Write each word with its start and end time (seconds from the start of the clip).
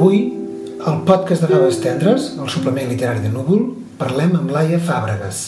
Avui, 0.00 0.20
al 0.88 1.02
podcast 1.04 1.42
de 1.44 1.48
Faves 1.50 1.78
Tendres, 1.84 2.30
el 2.40 2.48
suplement 2.48 2.86
literari 2.88 3.20
de 3.20 3.28
Núvol, 3.28 3.66
parlem 4.00 4.30
amb 4.38 4.48
Laia 4.48 4.78
Fàbregas. 4.80 5.42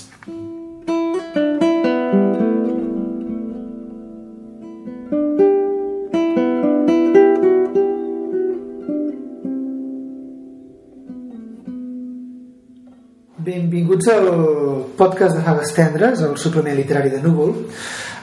Benvinguts 13.48 14.12
al 14.18 14.28
podcast 14.96 15.36
de 15.36 15.42
Faves 15.42 15.72
Tendres, 15.74 16.20
el 16.20 16.36
suplement 16.36 16.76
literari 16.76 17.10
de 17.10 17.20
Núvol. 17.22 17.54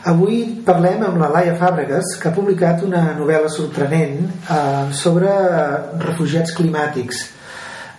Avui 0.10 0.42
parlem 0.66 1.02
amb 1.04 1.20
la 1.20 1.30
Laia 1.34 1.56
Fàbregas, 1.60 2.14
que 2.22 2.30
ha 2.30 2.36
publicat 2.36 2.84
una 2.88 3.02
novel·la 3.18 3.50
sorprenent 3.52 4.22
eh, 4.26 4.86
sobre 4.96 5.32
refugiats 6.06 6.54
climàtics. 6.58 7.26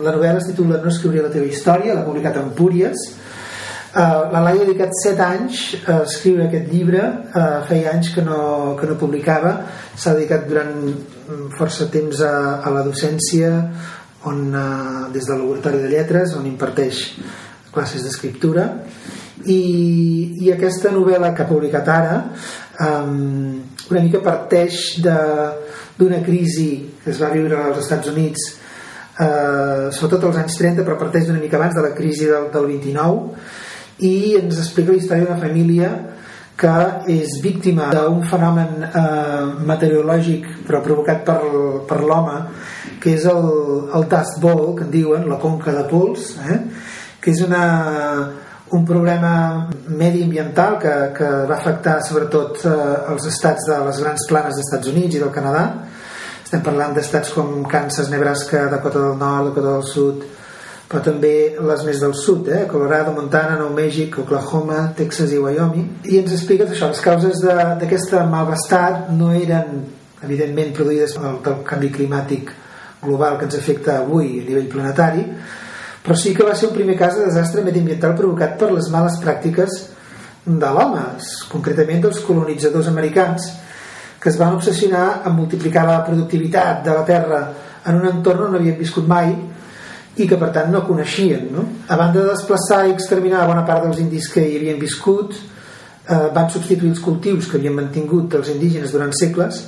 La 0.01 0.15
novel·la 0.15 0.41
es 0.41 0.49
titula 0.49 0.81
No 0.81 0.89
escriuré 0.93 1.25
la 1.25 1.33
teva 1.33 1.49
història, 1.51 1.97
l'ha 1.97 2.07
publicat 2.07 2.39
en 2.41 2.55
Púries. 2.57 3.05
Eh, 3.11 4.01
la 4.01 4.41
Laia 4.47 4.63
ha 4.63 4.65
dedicat 4.65 4.95
7 5.03 5.27
anys 5.27 5.63
a 5.85 6.01
escriure 6.07 6.47
aquest 6.47 6.71
llibre, 6.73 7.03
eh, 7.35 7.49
feia 7.69 7.93
anys 7.97 8.15
que 8.15 8.25
no, 8.25 8.41
que 8.81 8.89
no 8.89 8.97
publicava, 9.01 9.59
s'ha 9.95 10.15
dedicat 10.17 10.49
durant 10.49 10.75
força 11.59 11.91
temps 11.93 12.23
a, 12.25 12.35
a 12.65 12.73
la 12.73 12.87
docència, 12.87 13.53
on, 14.31 14.49
eh, 14.55 15.13
des 15.13 15.29
del 15.29 15.43
laboratori 15.43 15.85
de 15.85 15.93
lletres, 15.93 16.35
on 16.39 16.49
imparteix 16.49 17.05
classes 17.75 18.05
d'escriptura 18.07 18.67
i, 19.47 19.61
i 20.45 20.53
aquesta 20.53 20.93
novel·la 20.93 21.33
que 21.35 21.45
ha 21.45 21.49
publicat 21.49 21.89
ara 21.89 22.17
um, 22.87 23.61
una 23.91 24.03
mica 24.05 24.21
parteix 24.25 25.01
d'una 25.05 26.21
crisi 26.27 26.71
que 27.03 27.13
es 27.15 27.21
va 27.23 27.33
viure 27.33 27.57
als 27.63 27.81
Estats 27.85 28.13
Units 28.13 28.47
uh, 28.51 29.89
sobretot 29.89 30.29
als 30.29 30.43
anys 30.45 30.61
30 30.61 30.85
però 30.85 30.99
parteix 31.01 31.29
d'una 31.29 31.43
mica 31.43 31.59
abans 31.61 31.79
de 31.79 31.87
la 31.89 31.95
crisi 31.97 32.29
del, 32.29 32.51
del 32.53 32.71
29 32.75 34.07
i 34.11 34.15
ens 34.41 34.59
explica 34.59 34.93
la 34.93 35.01
història 35.01 35.27
d'una 35.27 35.41
família 35.41 35.91
que 36.61 36.73
és 37.09 37.39
víctima 37.41 37.89
d'un 37.95 38.21
fenomen 38.29 38.85
eh, 38.85 39.45
meteorològic 39.65 40.49
però 40.69 40.83
provocat 40.85 41.23
per, 41.25 41.39
per 41.89 42.01
l'home 42.05 42.37
que 43.01 43.15
és 43.17 43.25
el, 43.31 43.47
el 43.97 44.05
dust 44.11 44.41
bowl 44.43 44.75
que 44.77 44.85
en 44.85 44.91
diuen, 44.93 45.25
la 45.29 45.39
conca 45.41 45.73
de 45.73 45.87
pols 45.89 46.35
eh? 46.45 46.59
Que 47.21 47.35
és 47.35 47.43
una, 47.45 47.65
un 48.71 48.85
problema 48.87 49.69
mediambiental 49.89 50.79
que, 50.81 50.93
que 51.17 51.31
va 51.51 51.57
afectar 51.59 52.01
sobretot 52.07 52.65
eh, 52.65 52.75
els 53.13 53.27
estats 53.31 53.69
de 53.69 53.79
les 53.87 54.03
grans 54.05 54.27
planes 54.29 54.57
dels 54.57 54.69
Estats 54.69 54.93
Units 54.93 55.17
i 55.17 55.23
del 55.23 55.33
Canadà 55.35 55.65
estem 56.41 56.63
parlant 56.67 56.95
d'estats 56.97 57.31
com 57.35 57.61
Kansas, 57.71 58.11
Nebraska, 58.11 58.67
Dakota 58.73 59.03
del 59.05 59.19
Nord, 59.19 59.51
Dakota 59.51 59.75
del 59.77 59.89
Sud 59.91 60.29
però 60.91 61.05
també 61.07 61.35
les 61.55 61.85
més 61.87 62.01
del 62.03 62.17
sud 62.19 62.49
eh? 62.51 62.65
Colorado, 62.71 63.13
Montana, 63.15 63.55
Nou 63.61 63.71
Mèxic, 63.77 64.17
Oklahoma 64.25 64.89
Texas 64.99 65.31
i 65.31 65.39
Wyoming 65.39 66.09
i 66.11 66.19
ens 66.19 66.35
explica 66.35 66.67
això, 66.67 66.89
les 66.91 67.03
causes 67.05 67.45
d'aquest 67.45 68.17
malvestat 68.31 69.13
no 69.15 69.31
eren 69.31 69.85
evidentment 70.27 70.75
produïdes 70.75 71.15
pel, 71.15 71.39
pel 71.45 71.63
canvi 71.69 71.93
climàtic 71.95 72.51
global 73.05 73.39
que 73.39 73.47
ens 73.47 73.59
afecta 73.61 74.01
avui 74.01 74.41
a 74.41 74.49
nivell 74.49 74.67
planetari 74.73 75.23
però 76.05 76.17
sí 76.17 76.35
que 76.35 76.47
va 76.47 76.55
ser 76.57 76.71
un 76.71 76.77
primer 76.77 76.97
cas 76.97 77.17
de 77.19 77.27
desastre 77.27 77.65
mediambiental 77.65 78.15
provocat 78.17 78.57
per 78.59 78.71
les 78.73 78.89
males 78.93 79.19
pràctiques 79.21 79.81
de 80.47 80.71
l'home, 80.73 81.03
concretament 81.53 82.07
dels 82.07 82.23
colonitzadors 82.25 82.89
americans, 82.89 83.51
que 84.21 84.29
es 84.29 84.39
van 84.41 84.55
obsessionar 84.57 85.23
a 85.25 85.33
multiplicar 85.33 85.87
la 85.89 86.01
productivitat 86.05 86.85
de 86.85 86.95
la 86.97 87.05
terra 87.09 87.41
en 87.87 88.01
un 88.01 88.09
entorn 88.09 88.47
on 88.47 88.53
no 88.55 88.59
havien 88.61 88.79
viscut 88.79 89.07
mai 89.09 89.33
i 90.17 90.27
que 90.29 90.37
per 90.37 90.51
tant 90.53 90.73
no 90.73 90.83
coneixien. 90.85 91.47
No? 91.53 91.65
A 91.89 91.97
banda 91.97 92.21
de 92.21 92.33
desplaçar 92.33 92.83
i 92.87 92.95
exterminar 92.95 93.47
bona 93.49 93.65
part 93.69 93.87
dels 93.87 94.01
indis 94.03 94.29
que 94.33 94.45
hi 94.45 94.59
havien 94.59 94.81
viscut, 94.81 95.37
eh, 95.37 96.29
van 96.35 96.51
substituir 96.51 96.91
els 96.93 97.01
cultius 97.05 97.49
que 97.49 97.57
havien 97.57 97.77
mantingut 97.77 98.29
dels 98.33 98.51
indígenes 98.53 98.93
durant 98.93 99.13
segles 99.17 99.63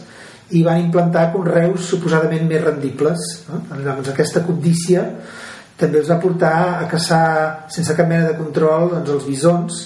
i 0.50 0.62
van 0.62 0.82
implantar 0.82 1.30
conreus 1.32 1.88
suposadament 1.88 2.44
més 2.48 2.64
rendibles. 2.64 3.28
No? 3.48 3.62
Llavors 3.78 4.12
aquesta 4.12 4.44
cobdícia 4.44 5.06
també 5.82 5.98
els 5.98 6.10
va 6.10 6.20
portar 6.22 6.54
a 6.78 6.86
caçar 6.90 7.24
sense 7.74 7.96
cap 7.98 8.08
mena 8.08 8.30
de 8.30 8.38
control 8.38 8.92
doncs, 8.92 9.10
els 9.16 9.26
bisons 9.26 9.80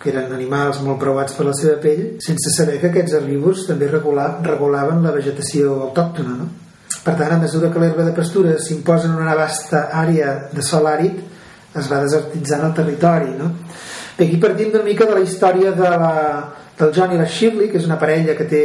que 0.00 0.10
eren 0.10 0.32
animals 0.32 0.80
molt 0.82 0.98
provats 1.02 1.36
per 1.36 1.46
la 1.46 1.54
seva 1.56 1.76
pell 1.82 2.04
sense 2.24 2.52
saber 2.54 2.78
que 2.80 2.90
aquests 2.90 3.14
herbívors 3.18 3.66
també 3.68 3.90
regulaven 3.90 5.04
la 5.04 5.14
vegetació 5.14 5.76
autòctona 5.86 6.36
no? 6.38 6.48
per 7.04 7.14
tant 7.20 7.34
a 7.36 7.40
mesura 7.42 7.70
que 7.72 7.82
l'herba 7.82 8.06
de 8.06 8.14
pastura 8.16 8.56
s'imposa 8.58 9.10
en 9.10 9.18
una 9.20 9.36
vasta 9.38 9.88
àrea 10.02 10.32
de 10.52 10.64
sol 10.66 10.88
àrid 10.90 11.20
es 11.80 11.90
va 11.90 12.00
desertitzant 12.02 12.66
el 12.66 12.74
territori 12.74 13.36
no? 13.38 13.52
Bé, 14.16 14.26
aquí 14.26 14.40
partim 14.42 14.72
una 14.74 14.82
mica 14.84 15.06
de 15.06 15.14
la 15.16 15.22
història 15.24 15.70
de 15.76 15.92
la, 16.02 16.14
del 16.80 16.90
John 16.96 17.14
i 17.14 17.20
la 17.20 17.28
Shirley 17.28 17.70
que 17.70 17.78
és 17.78 17.86
una 17.86 18.00
parella 18.00 18.34
que 18.36 18.48
té 18.50 18.64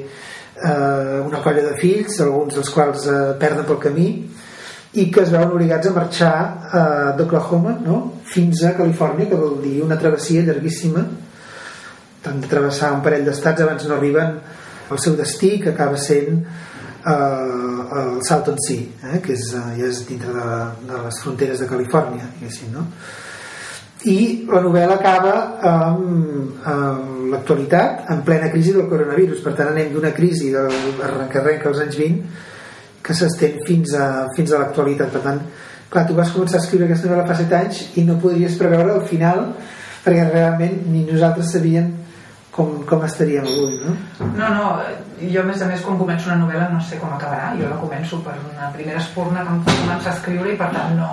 eh, 0.00 1.20
una 1.20 1.42
colla 1.44 1.66
de 1.66 1.76
fills 1.82 2.22
alguns 2.24 2.56
dels 2.56 2.72
quals 2.72 3.10
eh, 3.10 3.20
perden 3.42 3.68
pel 3.68 3.82
camí 3.82 4.08
i 4.96 5.06
que 5.12 5.22
es 5.22 5.30
veuen 5.32 5.52
obligats 5.52 5.90
a 5.90 5.94
marxar 5.96 6.34
eh, 6.40 7.12
d'Oklahoma 7.18 7.76
no? 7.84 8.00
fins 8.24 8.64
a 8.64 8.74
Califòrnia, 8.78 9.28
que 9.30 9.38
vol 9.38 9.58
dir 9.62 9.78
una 9.84 9.98
travessia 10.00 10.44
llarguíssima 10.46 11.04
tant 12.26 12.40
de 12.42 12.50
travessar 12.50 12.94
un 12.96 13.04
parell 13.04 13.26
d'estats 13.26 13.62
abans 13.62 13.86
no 13.86 13.96
arriben 13.96 14.40
al 14.90 15.02
seu 15.02 15.14
destí, 15.18 15.56
que 15.62 15.70
acaba 15.72 15.98
sent 15.98 16.40
eh, 16.40 17.12
el 18.00 18.18
Salton 18.26 18.58
Sea, 18.62 19.12
eh, 19.12 19.20
que 19.22 19.34
és, 19.34 19.52
eh, 19.54 19.68
ja 19.78 19.86
és 19.90 20.02
dintre 20.08 20.34
de, 20.34 20.58
de 20.90 21.04
les 21.06 21.22
fronteres 21.22 21.62
de 21.62 21.70
Califòrnia, 21.70 22.28
no? 22.74 22.86
I 24.06 24.18
la 24.46 24.60
novel·la 24.62 24.98
acaba 25.00 25.32
amb, 25.66 26.58
amb 26.70 27.30
l'actualitat, 27.32 28.04
en 28.12 28.20
plena 28.26 28.52
crisi 28.52 28.74
del 28.76 28.86
coronavirus. 28.90 29.40
Per 29.42 29.54
tant, 29.56 29.72
anem 29.72 29.88
d'una 29.94 30.12
crisi 30.14 30.52
del 30.54 31.00
arrenca-arrenca 31.02 31.72
als 31.72 31.80
anys 31.82 31.96
20 31.98 32.44
que 33.06 33.14
s'estén 33.14 33.60
fins 33.66 33.94
a, 33.94 34.06
fins 34.36 34.52
a 34.52 34.60
l'actualitat 34.62 35.12
per 35.14 35.22
tant, 35.22 35.42
clar, 35.92 36.06
tu 36.08 36.16
vas 36.18 36.32
començar 36.34 36.58
a 36.58 36.64
escriure 36.64 36.88
aquesta 36.88 37.08
novel·la 37.10 37.28
fa 37.28 37.38
7 37.38 37.58
anys 37.60 37.82
i 38.00 38.06
no 38.08 38.18
podries 38.22 38.58
preveure 38.58 38.96
el 38.98 39.06
final 39.06 39.46
perquè 40.02 40.26
realment 40.32 40.82
ni 40.90 41.04
nosaltres 41.06 41.54
sabíem 41.54 41.92
com, 42.56 42.80
com 42.88 43.04
estaríem 43.04 43.46
avui 43.46 43.78
no? 43.84 43.94
no, 44.38 44.50
no, 44.56 44.66
jo 45.20 45.42
a 45.42 45.46
més 45.46 45.62
a 45.62 45.70
més 45.70 45.82
quan 45.84 45.98
començo 46.00 46.30
una 46.30 46.40
novel·la 46.42 46.70
no 46.72 46.80
sé 46.82 46.98
com 47.00 47.12
acabarà 47.12 47.52
jo 47.58 47.68
la 47.68 47.80
començo 47.80 48.22
per 48.24 48.36
una 48.40 48.70
primera 48.74 49.02
espurna 49.02 49.44
que 49.44 49.54
em 49.54 49.64
fa 49.66 49.76
començar 49.82 50.12
a 50.12 50.16
escriure 50.16 50.54
i 50.54 50.58
per 50.60 50.70
tant 50.74 50.96
no, 50.98 51.10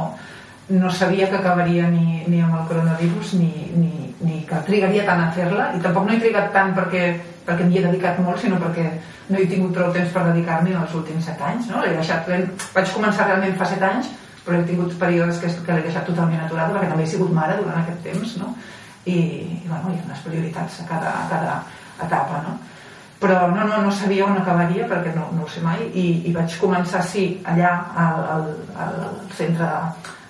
no 0.74 0.90
sabia 0.92 1.30
que 1.30 1.38
acabaria 1.38 1.88
ni, 1.92 2.24
ni 2.28 2.42
amb 2.42 2.56
el 2.58 2.66
coronavirus 2.70 3.34
ni, 3.40 3.52
ni, 3.78 4.16
ni 4.26 4.42
que 4.50 4.62
trigaria 4.68 5.06
tant 5.06 5.22
a 5.22 5.32
fer-la 5.36 5.70
i 5.78 5.82
tampoc 5.84 6.08
no 6.08 6.16
he 6.16 6.22
trigat 6.22 6.52
tant 6.56 6.74
perquè, 6.78 7.04
perquè 7.46 7.68
m'hi 7.68 7.80
he 7.80 7.86
dedicat 7.86 8.20
molt 8.26 8.42
sinó 8.42 8.60
perquè 8.62 8.88
no 9.30 9.40
he 9.40 9.48
tingut 9.50 9.76
prou 9.76 9.94
temps 9.96 10.12
per 10.16 10.26
dedicar-m'hi 10.32 10.76
els 10.80 10.96
últims 11.00 11.30
7 11.30 11.48
anys 11.52 11.72
no? 11.72 11.84
deixat, 11.86 12.30
vaig 12.76 12.94
començar 12.96 13.30
realment 13.30 13.58
fa 13.60 13.70
7 13.70 13.90
anys 13.92 14.12
però 14.44 14.60
he 14.60 14.68
tingut 14.68 14.98
períodes 15.00 15.40
que, 15.40 15.52
que 15.66 15.78
l'he 15.78 15.86
deixat 15.86 16.08
totalment 16.10 16.42
aturada 16.44 16.76
perquè 16.76 16.90
també 16.92 17.06
he 17.06 17.14
sigut 17.14 17.32
mare 17.36 17.60
durant 17.62 17.80
aquest 17.84 18.04
temps 18.08 18.38
no? 18.42 18.54
I, 19.06 19.16
i 19.16 19.68
bueno, 19.68 19.92
hi 19.92 20.00
ha 20.00 20.08
unes 20.08 20.24
prioritats 20.26 20.82
a 20.84 20.88
cada, 20.90 21.14
a 21.22 21.26
cada 21.32 21.60
etapa 22.08 22.42
no? 22.48 22.58
però 23.24 23.48
no, 23.54 23.68
no, 23.70 23.84
no 23.86 23.92
sabia 23.92 24.26
on 24.26 24.42
acabaria 24.42 24.88
perquè 24.90 25.14
no, 25.16 25.30
no 25.36 25.46
ho 25.46 25.52
sé 25.52 25.62
mai 25.64 25.86
i, 25.94 26.08
i 26.28 26.34
vaig 26.36 26.58
començar 26.60 27.04
sí 27.08 27.30
allà 27.48 27.72
al, 28.04 28.20
al, 28.34 28.50
al 28.88 29.00
centre 29.38 29.70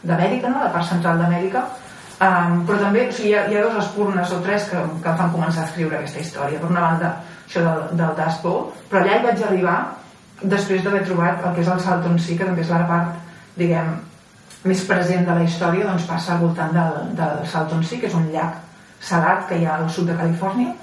d'Amèrica, 0.03 0.51
no? 0.51 0.63
la 0.63 0.71
part 0.73 0.87
central 0.89 1.19
d'Amèrica 1.21 1.63
um, 1.63 2.63
però 2.67 2.79
també 2.81 3.07
o 3.07 3.11
sigui, 3.11 3.31
hi, 3.31 3.35
ha, 3.35 3.45
hi 3.49 3.57
ha 3.57 3.65
dos 3.67 3.79
espurnes 3.85 4.31
o 4.31 4.39
tres 4.45 4.69
que, 4.69 4.79
que 5.03 5.11
em 5.11 5.19
fan 5.21 5.33
començar 5.35 5.63
a 5.63 5.69
escriure 5.71 5.99
aquesta 5.99 6.23
història 6.23 6.59
per 6.61 6.71
una 6.71 6.85
banda 6.87 7.13
això 7.47 7.63
del, 7.63 7.83
del 7.99 8.39
Bowl, 8.43 8.71
però 8.89 9.01
allà 9.01 9.19
hi 9.19 9.25
vaig 9.27 9.43
arribar 9.43 9.77
després 10.41 10.83
d'haver 10.83 11.03
trobat 11.07 11.45
el 11.45 11.55
que 11.55 11.61
és 11.61 11.69
el 11.71 11.79
Salton 11.79 12.19
Sea, 12.19 12.37
que 12.37 12.47
també 12.47 12.63
és 12.63 12.71
la 12.71 12.83
part, 12.89 13.15
diguem, 13.55 13.93
més 14.63 14.83
present 14.87 15.25
de 15.27 15.35
la 15.35 15.43
història, 15.43 15.87
doncs 15.87 16.07
passa 16.07 16.33
al 16.35 16.43
voltant 16.43 16.73
del, 16.75 16.99
del 17.19 17.43
Salton 17.51 17.83
Sea, 17.83 17.99
que 17.99 18.09
és 18.09 18.17
un 18.17 18.29
llac 18.33 18.59
salat 19.03 19.47
que 19.49 19.59
hi 19.59 19.67
ha 19.67 19.77
al 19.77 19.89
sud 19.91 20.09
de 20.09 20.17
Califòrnia, 20.19 20.73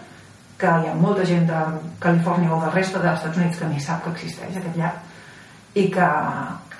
que 0.60 0.72
hi 0.82 0.90
ha 0.90 0.96
molta 0.96 1.24
gent 1.24 1.46
de 1.48 1.60
Califòrnia 2.00 2.52
o 2.52 2.60
del 2.64 2.74
reste 2.74 3.00
dels 3.00 3.16
Estats 3.16 3.40
Units 3.40 3.60
que 3.60 3.70
ni 3.70 3.80
sap 3.80 4.04
que 4.04 4.12
existeix 4.16 4.58
aquest 4.60 4.76
llac, 4.76 5.00
i 5.80 5.86
que, 5.94 6.08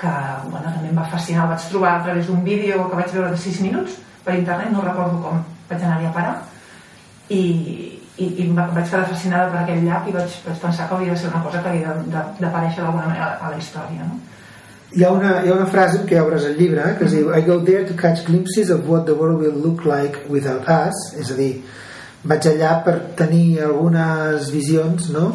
que 0.00 0.12
bueno, 0.48 0.70
també 0.72 0.88
em 0.88 0.98
va 0.98 1.08
fascinar, 1.12 1.44
el 1.44 1.54
vaig 1.54 1.66
trobar 1.72 1.96
a 1.96 2.04
través 2.04 2.26
d'un 2.26 2.44
vídeo 2.44 2.88
que 2.88 3.00
vaig 3.02 3.12
veure 3.12 3.30
de 3.34 3.40
6 3.40 3.60
minuts 3.66 3.98
per 4.24 4.38
internet, 4.38 4.72
no 4.72 4.84
recordo 4.86 5.20
com 5.24 5.42
vaig 5.68 5.82
anar-hi 5.82 6.08
a 6.08 6.14
parar, 6.14 6.36
i, 7.28 7.42
i, 8.16 8.26
i 8.42 8.48
vaig 8.56 8.88
quedar 8.88 9.06
fascinada 9.08 9.50
per 9.52 9.62
aquell 9.62 9.84
llac 9.86 10.08
i 10.08 10.14
vaig, 10.16 10.36
vaig 10.46 10.58
pensar 10.64 10.88
que 10.88 10.96
hauria 10.96 11.14
de 11.14 11.20
ser 11.20 11.30
una 11.30 11.42
cosa 11.44 11.62
que 11.62 11.72
havia 11.72 11.94
d'aparèixer 12.40 12.82
d'alguna 12.82 13.06
manera 13.06 13.30
a 13.38 13.52
la 13.52 13.60
història 13.60 14.08
no? 14.08 14.18
hi 14.90 15.04
ha, 15.04 15.12
una, 15.14 15.36
hi 15.44 15.50
ha 15.50 15.54
una 15.54 15.68
frase 15.70 16.02
que 16.08 16.18
obres 16.20 16.48
el 16.48 16.56
llibre 16.58 16.82
eh, 16.82 16.96
que 16.98 17.06
es 17.06 17.14
diu 17.14 17.30
I 17.36 17.44
go 17.46 17.60
there 17.68 17.84
to 17.86 17.94
catch 18.00 18.24
glimpses 18.26 18.72
of 18.74 18.88
what 18.90 19.06
the 19.06 19.14
world 19.14 19.44
will 19.44 19.62
look 19.66 19.86
like 19.86 20.26
without 20.28 20.66
us 20.74 21.04
és 21.20 21.30
a 21.30 21.38
dir, 21.38 21.52
vaig 22.32 22.50
allà 22.50 22.74
per 22.86 22.96
tenir 23.22 23.60
algunes 23.68 24.50
visions 24.56 25.12
no? 25.14 25.30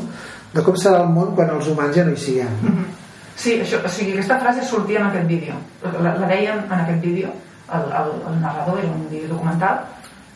de 0.51 0.63
com 0.67 0.75
serà 0.79 1.05
el 1.05 1.15
món 1.15 1.33
quan 1.39 1.55
els 1.55 1.71
humans 1.71 1.95
ja 1.95 2.05
no 2.05 2.13
hi 2.17 2.23
siguem 2.27 2.53
mm 2.59 2.75
-hmm. 2.75 3.04
Sí, 3.35 3.57
això, 3.59 3.81
o 3.83 3.91
sigui, 3.91 4.13
aquesta 4.15 4.39
frase 4.39 4.63
sortia 4.63 5.01
en 5.01 5.09
aquest 5.09 5.27
vídeo. 5.27 5.55
La, 5.83 6.15
la 6.15 6.27
deien 6.29 6.61
en 6.63 6.79
aquest 6.79 7.01
vídeo, 7.03 7.33
el, 7.75 7.87
el, 8.01 8.11
el 8.31 8.41
narrador, 8.41 8.79
era 8.79 8.91
un 8.91 9.07
vídeo 9.09 9.33
documental, 9.33 9.81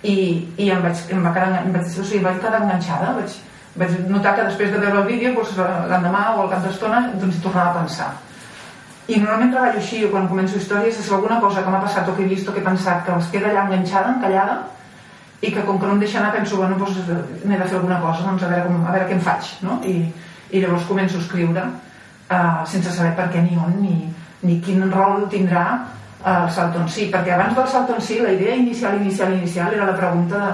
i, 0.03 0.15
i 0.59 0.69
em 0.71 0.81
vaig, 0.83 1.05
em 1.11 1.23
va 1.23 1.31
quedar, 1.35 1.61
em 1.63 1.75
vaig, 1.75 1.87
o 1.87 2.03
sigui, 2.03 2.23
vaig 2.23 2.41
quedar 2.43 2.61
enganxada, 2.63 3.13
vaig, 3.17 3.37
vaig 3.79 3.95
notar 4.11 4.35
que 4.35 4.47
després 4.49 4.73
de 4.73 4.81
veure 4.83 5.03
el 5.03 5.07
vídeo, 5.07 5.31
doncs, 5.35 5.55
l'endemà 5.91 6.25
o 6.35 6.43
al 6.43 6.51
cap 6.51 6.65
d'estona, 6.67 7.05
doncs 7.21 7.39
tornava 7.43 7.71
a 7.71 7.83
pensar. 7.83 8.09
I 9.09 9.17
normalment 9.17 9.55
treballo 9.55 9.79
així, 9.81 10.03
quan 10.11 10.27
començo 10.29 10.59
històries, 10.59 10.99
és 11.01 11.11
alguna 11.11 11.39
cosa 11.41 11.63
que 11.65 11.71
m'ha 11.73 11.81
passat 11.81 12.09
o 12.11 12.13
que 12.17 12.27
he 12.27 12.29
vist 12.29 12.49
o 12.49 12.53
que 12.53 12.61
he 12.61 12.67
pensat 12.67 13.05
que 13.07 13.15
es 13.15 13.31
queda 13.33 13.49
allà 13.49 13.65
enganxada, 13.65 14.15
encallada, 14.17 14.59
i 15.41 15.53
que 15.55 15.63
com 15.65 15.79
que 15.79 15.87
no 15.87 15.95
em 15.95 16.01
deixa 16.03 16.19
anar 16.19 16.33
penso, 16.35 16.59
bueno, 16.59 16.75
doncs 16.77 16.99
n'he 17.07 17.57
de 17.57 17.67
fer 17.67 17.77
alguna 17.79 17.99
cosa, 18.03 18.25
doncs 18.27 18.43
a 18.43 18.49
veure, 18.51 18.67
com, 18.67 18.81
a 18.85 18.91
veure 18.91 19.07
què 19.07 19.15
em 19.15 19.23
faig, 19.23 19.53
no? 19.63 19.79
I, 19.87 19.95
i 20.51 20.61
llavors 20.61 20.87
començo 20.89 21.17
a 21.17 21.23
escriure 21.23 21.63
uh, 22.29 22.65
sense 22.65 22.91
saber 22.95 23.15
per 23.17 23.29
què 23.33 23.43
ni 23.43 23.57
on 23.57 23.79
ni, 23.81 23.95
ni 24.47 24.59
quin 24.63 24.85
rol 24.91 25.27
tindrà 25.29 25.65
eh, 26.23 26.31
el 26.31 26.49
Salton 26.51 26.87
Sí, 26.87 27.09
perquè 27.11 27.33
abans 27.35 27.55
del 27.55 27.67
Salton 27.67 28.01
Sí 28.01 28.19
la 28.23 28.31
idea 28.31 28.55
inicial, 28.55 28.95
inicial, 29.01 29.33
inicial 29.33 29.73
era 29.73 29.85
la 29.85 29.97
pregunta 29.97 30.39
de 30.45 30.53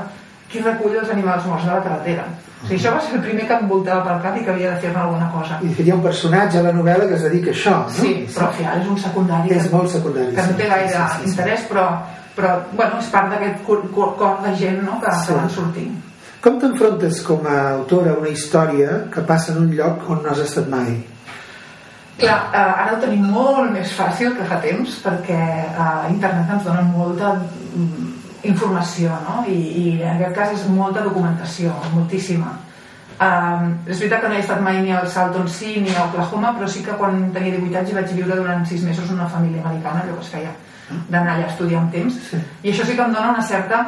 qui 0.51 0.61
recull 0.61 0.97
els 0.99 1.09
animals 1.11 1.45
morts 1.49 1.65
de 1.65 1.71
la 1.73 1.83
carretera 1.83 2.25
o 2.25 2.67
sigui, 2.67 2.77
això 2.79 2.93
va 2.95 3.01
ser 3.03 3.17
el 3.17 3.23
primer 3.25 3.45
que 3.49 3.57
em 3.59 3.67
voltava 3.69 4.03
pel 4.05 4.21
cap 4.23 4.37
i 4.39 4.43
que 4.45 4.53
havia 4.53 4.73
de 4.73 4.81
fer-ne 4.83 5.01
alguna 5.01 5.27
cosa 5.33 5.57
i 5.61 5.71
hi 5.73 5.91
ha 5.91 5.97
un 5.97 6.03
personatge 6.05 6.59
a 6.59 6.65
la 6.65 6.73
novel·la 6.75 7.09
que 7.09 7.17
es 7.17 7.25
dedica 7.27 7.51
a 7.51 7.55
això 7.55 7.73
no? 7.81 7.95
sí, 7.97 8.13
però 8.33 8.47
al 8.47 8.57
final 8.59 8.83
és 8.83 8.91
un 8.93 8.99
secundari 9.05 9.55
és 9.55 9.65
que, 9.65 9.73
molt 9.75 9.91
secundari 9.93 10.35
que 10.37 10.45
no 10.49 10.59
té 10.61 10.69
gaire 10.71 10.93
sí, 10.93 11.01
sí, 11.01 11.23
sí. 11.23 11.31
interès 11.31 11.65
però, 11.71 11.85
però 12.37 12.53
bueno, 12.73 13.01
és 13.01 13.11
part 13.13 13.33
d'aquest 13.33 13.65
cor 13.65 14.37
de 14.45 14.55
gent 14.61 14.81
no, 14.85 14.99
que, 15.01 15.11
Sí. 15.11 15.27
que 15.27 15.39
van 15.41 15.51
sortint 15.57 15.97
com 16.45 16.61
t'enfrontes 16.61 17.21
com 17.25 17.45
a 17.49 17.57
autora 17.73 18.13
a 18.13 18.21
una 18.21 18.29
història 18.29 19.03
que 19.13 19.25
passa 19.25 19.51
en 19.53 19.63
un 19.65 19.75
lloc 19.75 20.09
on 20.09 20.23
no 20.23 20.31
has 20.31 20.45
estat 20.45 20.69
mai? 20.69 20.99
Clar, 22.15 22.35
eh, 22.53 22.57
ara 22.57 22.93
ho 22.95 22.99
tenim 23.01 23.25
molt 23.27 23.73
més 23.75 23.91
fàcil 23.91 24.35
que 24.37 24.45
fa 24.47 24.61
temps 24.63 24.99
perquè 25.03 25.39
eh, 25.67 26.03
internet 26.13 26.53
ens 26.55 26.67
dona 26.67 26.83
molta 26.87 27.33
mm, 27.35 28.13
informació 28.47 29.17
no? 29.25 29.41
I, 29.51 29.55
i 29.55 29.83
en 29.97 30.13
aquest 30.13 30.37
cas 30.37 30.53
és 30.55 30.63
molta 30.71 31.03
documentació, 31.03 31.73
moltíssima 31.95 32.53
um, 33.19 33.73
és 33.87 33.99
veritat 33.99 34.23
que 34.23 34.29
no 34.31 34.37
he 34.37 34.43
estat 34.43 34.61
mai 34.63 34.79
ni 34.83 34.93
al 34.95 35.07
Salton 35.11 35.47
Sea 35.51 35.81
ni 35.81 35.93
a 35.93 36.05
Oklahoma 36.05 36.53
però 36.57 36.69
sí 36.71 36.83
que 36.85 36.95
quan 36.99 37.31
tenia 37.35 37.57
18 37.57 37.81
anys 37.81 37.93
vaig 37.97 38.13
viure 38.17 38.39
durant 38.39 38.65
6 38.67 38.85
mesos 38.87 39.09
en 39.09 39.19
una 39.19 39.29
família 39.31 39.63
americana 39.63 40.03
allò 40.03 40.17
que 40.19 40.25
es 40.27 40.33
feia 40.37 40.53
d'anar 41.09 41.35
allà 41.35 41.47
a 41.47 41.53
estudiar 41.53 41.81
un 41.81 41.89
temps 41.91 42.19
Sí. 42.29 42.39
i 42.63 42.71
això 42.71 42.85
sí 42.85 42.95
que 42.95 43.03
em 43.03 43.13
dona 43.13 43.33
una 43.33 43.43
certa 43.43 43.81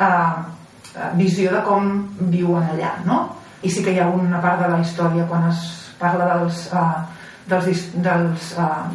uh, 0.00 1.10
visió 1.14 1.52
de 1.52 1.62
com 1.62 2.08
viuen 2.32 2.64
allà 2.72 2.96
no? 3.04 3.20
i 3.62 3.70
sí 3.70 3.84
que 3.84 3.92
hi 3.92 4.00
ha 4.00 4.08
una 4.08 4.40
part 4.40 4.62
de 4.62 4.72
la 4.72 4.80
història 4.80 5.26
quan 5.28 5.48
es 5.50 5.62
parla 5.98 6.34
dels 6.34 6.66
uh, 6.72 7.02
dels, 7.48 7.84
dels 8.04 8.50
uh, 8.58 8.88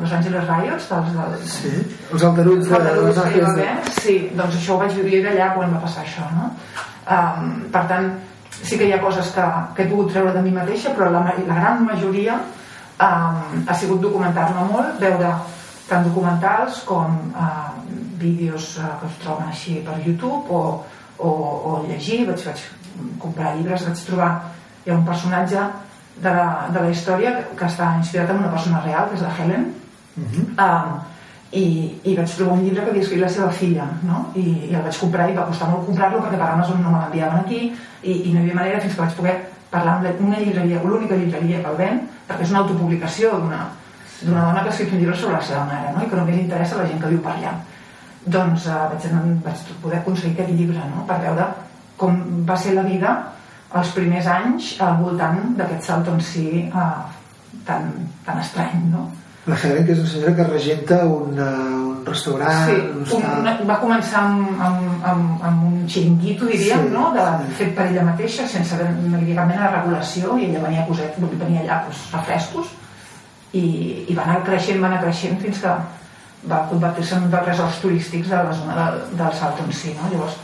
Los 0.00 0.12
Angeles 0.16 0.46
Riots 0.48 0.90
dels, 0.90 1.10
dels, 1.16 1.56
Sí, 1.58 1.72
els 2.12 2.26
aldarulls 2.28 2.68
de 2.68 2.76
Aldarulls 2.78 3.18
les 3.18 3.24
que 3.24 3.38
hi 3.38 3.42
va 3.44 3.50
Ángeles 3.52 3.88
de... 3.88 3.96
sí, 4.00 4.16
doncs 4.36 4.60
això 4.60 4.76
ho 4.76 4.82
vaig 4.82 5.00
viure 5.00 5.32
allà 5.32 5.50
quan 5.56 5.74
va 5.76 5.82
passar 5.84 6.04
això, 6.04 6.28
no? 6.36 6.50
Um, 7.04 7.50
per 7.72 7.84
tant, 7.90 8.12
sí 8.62 8.78
que 8.80 8.88
hi 8.88 8.94
ha 8.96 9.00
coses 9.02 9.32
que, 9.34 9.44
que 9.76 9.84
he 9.84 9.90
pogut 9.90 10.12
treure 10.12 10.32
de 10.36 10.44
mi 10.44 10.54
mateixa, 10.54 10.94
però 10.96 11.10
la, 11.12 11.24
la 11.36 11.58
gran 11.58 11.84
majoria 11.84 12.38
um, 12.40 13.64
ha 13.68 13.76
sigut 13.76 14.00
documentar-me 14.04 14.66
molt, 14.72 14.96
veure 15.02 15.34
tant 15.88 16.06
documentals 16.06 16.80
com 16.88 17.18
uh, 17.36 17.70
vídeos 18.20 18.78
uh, 18.80 18.94
que 19.00 19.10
es 19.10 19.20
troben 19.24 19.50
així 19.52 19.80
per 19.84 19.98
YouTube 20.06 20.48
o, 20.48 20.62
o, 21.18 21.28
o 21.28 21.78
llegir, 21.88 22.24
vaig, 22.30 22.40
vaig 22.48 22.64
comprar 23.20 23.56
llibres, 23.58 23.84
vaig 23.88 24.06
trobar 24.08 24.30
hi 24.84 24.92
ha 24.92 24.96
un 24.96 25.04
personatge 25.06 25.60
de 26.22 26.30
la, 26.30 26.68
de 26.70 26.80
la 26.80 26.90
història 26.90 27.32
que, 27.56 27.66
està 27.66 27.94
inspirat 27.98 28.30
en 28.30 28.44
una 28.44 28.52
persona 28.52 28.82
real, 28.84 29.08
que 29.10 29.18
és 29.18 29.26
la 29.26 29.32
Helen, 29.38 29.72
Mhm. 30.14 30.54
um, 30.58 31.00
i, 31.50 31.64
i 32.02 32.14
vaig 32.16 32.30
trobar 32.36 32.54
un 32.54 32.62
llibre 32.64 32.82
que 32.84 32.90
havia 32.90 33.02
escrit 33.02 33.20
la 33.22 33.28
seva 33.30 33.50
filla 33.50 33.86
no? 34.06 34.20
I, 34.34 34.44
i 34.70 34.74
el 34.74 34.82
vaig 34.82 34.98
comprar 34.98 35.28
i 35.30 35.36
va 35.36 35.46
costar 35.48 35.68
molt 35.70 35.86
comprar-lo 35.88 36.20
perquè 36.22 36.38
per 36.38 36.50
Amazon 36.50 36.82
no 36.82 36.92
me 36.92 37.00
l'enviaven 37.02 37.40
aquí 37.40 37.60
i, 38.02 38.12
i 38.12 38.32
no 38.32 38.38
hi 38.38 38.42
havia 38.44 38.58
manera 38.60 38.80
fins 38.82 38.94
que 38.94 39.02
vaig 39.02 39.16
poder 39.18 39.34
parlar 39.70 39.96
amb 39.98 40.22
una 40.26 40.38
llibreria, 40.38 40.82
l'única 40.82 41.18
llibreria 41.18 41.62
que 41.62 41.72
el 41.72 41.78
ven 41.78 42.00
perquè 42.28 42.46
és 42.46 42.54
una 42.54 42.62
autopublicació 42.64 43.34
d'una 43.42 43.60
d'una 44.22 44.46
dona 44.48 44.62
que 44.62 44.70
ha 44.70 44.72
escrit 44.72 44.94
un 44.94 45.02
llibre 45.02 45.16
sobre 45.16 45.36
la 45.36 45.42
seva 45.42 45.64
mare 45.70 45.92
no? 45.94 46.02
i 46.02 46.10
que 46.10 46.16
només 46.16 46.40
interessa 46.40 46.78
la 46.78 46.88
gent 46.90 47.02
que 47.02 47.12
viu 47.12 47.22
per 47.22 47.34
allà 47.34 47.54
doncs 48.38 48.66
uh, 48.66 48.86
vaig, 48.94 49.08
vaig 49.44 49.64
poder 49.82 49.98
aconseguir 49.98 50.34
aquest 50.34 50.58
llibre 50.58 50.90
no? 50.94 51.06
per 51.10 51.20
veure 51.26 51.50
com 51.98 52.22
va 52.46 52.56
ser 52.56 52.74
la 52.78 52.86
vida 52.86 53.16
els 53.80 53.90
primers 53.96 54.30
anys 54.30 54.74
al 54.84 54.96
voltant 55.02 55.54
d'aquest 55.58 55.90
Salton 55.90 56.20
Sea 56.22 56.64
uh, 56.70 57.04
tan, 57.66 57.90
tan 58.26 58.40
estrany 58.42 58.88
no? 58.92 59.08
La 59.44 59.58
Helen, 59.60 59.84
que 59.84 59.92
és 59.92 59.98
una 60.00 60.08
senyora 60.08 60.36
que 60.38 60.44
regenta 60.48 60.98
un, 61.04 61.34
uh, 61.36 61.80
un 61.90 62.06
restaurant, 62.06 62.70
Sí, 62.70 63.18
un 63.18 63.26
un, 63.42 63.66
va 63.68 63.76
començar 63.82 64.22
amb, 64.22 64.62
amb, 64.68 65.02
amb, 65.10 65.42
amb 65.50 65.66
un 65.68 65.82
xiringuito, 65.88 66.48
diríem, 66.48 66.86
Sí, 66.86 66.94
no? 66.94 67.10
de, 67.16 67.26
sí. 67.42 67.58
fet 67.58 67.74
per 67.76 67.90
ella 67.90 68.06
mateixa, 68.06 68.46
sense 68.48 68.72
haver 68.76 68.88
no 68.94 69.18
hi 69.18 69.20
havia 69.20 69.36
cap 69.42 69.50
mena 69.50 69.66
de 69.66 69.74
regulació, 69.74 70.38
i 70.38 70.48
ella 70.48 70.64
venia 70.64 70.84
a 70.84 70.88
coset, 70.88 71.20
venia 71.20 71.60
allà 71.64 71.82
doncs, 71.84 72.06
refrescos, 72.14 72.72
i, 73.52 73.66
i 74.08 74.16
va 74.16 74.24
anar 74.24 74.40
creixent, 74.48 74.80
va 74.80 74.88
anar 74.88 75.02
creixent 75.04 75.36
fins 75.44 75.60
que 75.66 75.76
va 76.48 76.64
convertir-se 76.70 77.16
en 77.18 77.28
un 77.28 77.36
dels 77.36 77.46
resorts 77.48 77.80
turístics 77.84 78.32
de 78.32 78.40
la 78.48 78.56
zona 78.56 78.74
del, 78.80 78.98
del 79.20 79.36
Salton 79.38 79.72
Sea. 79.72 79.94
No? 80.00 80.10
Llavors, 80.12 80.40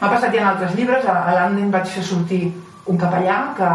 m'ha 0.00 0.10
passat 0.12 0.34
ja 0.34 0.42
en 0.42 0.48
altres 0.52 0.74
llibres, 0.76 1.04
a, 1.06 1.16
a 1.24 1.34
l'Anden 1.34 1.70
vaig 1.70 1.88
fer 1.88 2.04
sortir 2.04 2.44
un 2.86 2.98
capellà 3.00 3.38
que, 3.56 3.72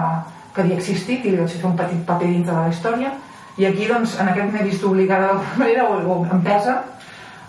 que 0.56 0.62
havia 0.64 0.78
existit 0.78 1.26
i 1.26 1.34
li 1.34 1.42
vaig 1.42 1.52
fer 1.58 1.68
un 1.70 1.78
petit 1.78 2.06
paper 2.08 2.28
dintre 2.30 2.56
de 2.56 2.62
la 2.62 2.74
història, 2.74 3.12
i 3.58 3.66
aquí, 3.68 3.88
doncs, 3.90 4.16
en 4.20 4.30
aquest 4.32 4.54
m'he 4.54 4.64
vist 4.64 4.84
obligada 4.88 5.34
d'alguna 5.34 5.58
manera, 5.64 5.88
o, 5.90 5.98
o 6.16 6.28
empesa, 6.32 6.82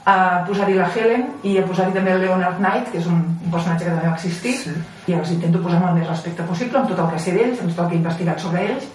a 0.05 0.43
posar-hi 0.49 0.75
la 0.75 0.89
Helen 0.91 1.29
i 1.47 1.59
a 1.61 1.67
posar-hi 1.67 1.93
també 1.95 2.11
el 2.17 2.25
Leonard 2.25 2.59
Knight, 2.59 2.89
que 2.91 2.99
és 2.99 3.07
un, 3.07 3.21
un 3.45 3.53
personatge 3.53 3.85
que 3.85 3.93
també 3.93 4.09
va 4.09 4.17
existir, 4.17 4.57
Sí. 4.65 4.73
i 5.07 5.15
els 5.15 5.31
intento 5.31 5.61
posar 5.63 5.79
amb 5.79 5.93
el 5.93 6.01
més 6.01 6.09
respecte 6.09 6.43
possible, 6.49 6.81
amb 6.81 6.91
tot 6.91 6.99
el 7.05 7.13
que 7.13 7.21
sé 7.23 7.37
d'ells, 7.37 7.61
amb 7.61 7.71
tot 7.71 7.85
el 7.85 7.89
que 7.91 7.95
he 7.95 8.01
investigat 8.01 8.43
sobre 8.43 8.65
ells, 8.67 8.89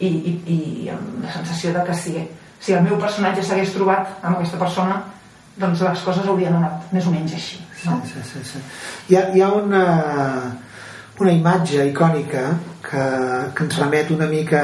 i, 0.00 0.08
i, 0.08 0.32
i 0.54 0.88
amb 0.94 1.24
la 1.24 1.32
sensació 1.32 1.74
de 1.74 1.84
que 1.84 1.94
si, 1.94 2.14
si 2.60 2.72
el 2.72 2.82
meu 2.82 2.96
personatge 3.00 3.44
s'hagués 3.44 3.74
trobat 3.76 4.08
amb 4.22 4.38
aquesta 4.38 4.58
persona, 4.58 5.02
doncs 5.60 5.84
les 5.84 6.02
coses 6.08 6.26
haurien 6.26 6.56
anat 6.56 6.92
més 6.96 7.06
o 7.06 7.12
menys 7.12 7.36
així. 7.36 7.60
No? 7.86 8.00
Sí, 8.04 8.20
sí, 8.22 8.28
sí, 8.32 8.44
sí. 8.52 8.62
Hi 9.08 9.16
ha, 9.16 9.24
hi 9.34 9.42
ha 9.44 9.50
una, 9.52 9.84
una 11.20 11.32
imatge 11.32 11.86
icònica 11.90 12.44
que, 12.84 13.06
que 13.54 13.66
ens 13.66 13.78
remet 13.80 14.12
una 14.14 14.28
mica 14.30 14.62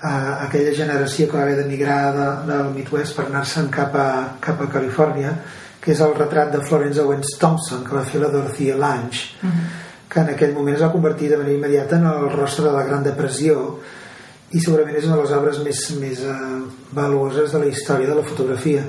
a 0.00 0.12
aquella 0.46 0.72
generació 0.72 1.28
que 1.28 1.36
va 1.36 1.44
haver 1.44 1.58
d'emigrar 1.60 2.00
de, 2.16 2.28
del 2.48 2.70
Midwest 2.74 3.16
per 3.16 3.26
anar-se'n 3.28 3.68
cap, 3.72 3.96
a, 3.96 4.10
cap 4.40 4.62
a 4.64 4.68
Califòrnia 4.72 5.34
que 5.80 5.92
és 5.94 6.00
el 6.04 6.14
retrat 6.16 6.52
de 6.52 6.60
Florence 6.64 7.00
Owens 7.00 7.36
Thompson 7.40 7.84
que 7.84 7.96
va 7.96 8.04
fer 8.08 8.20
la 8.22 8.30
Dorothea 8.32 8.76
Lange 8.80 9.28
que 10.10 10.20
en 10.24 10.32
aquell 10.32 10.54
moment 10.56 10.76
es 10.76 10.82
va 10.82 10.92
convertir 10.92 11.28
de 11.30 11.38
manera 11.38 11.56
immediata 11.56 11.96
en 12.00 12.06
el 12.10 12.30
rostre 12.32 12.66
de 12.66 12.72
la 12.74 12.84
Gran 12.88 13.04
Depressió 13.04 13.60
i 14.50 14.60
segurament 14.60 14.96
és 14.98 15.06
una 15.06 15.20
de 15.20 15.26
les 15.26 15.34
obres 15.36 15.60
més, 15.62 15.82
més 16.00 16.22
eh, 16.26 16.36
valuoses 16.96 17.52
de 17.52 17.60
la 17.62 17.68
història 17.70 18.08
de 18.08 18.16
la 18.18 18.26
fotografia 18.26 18.82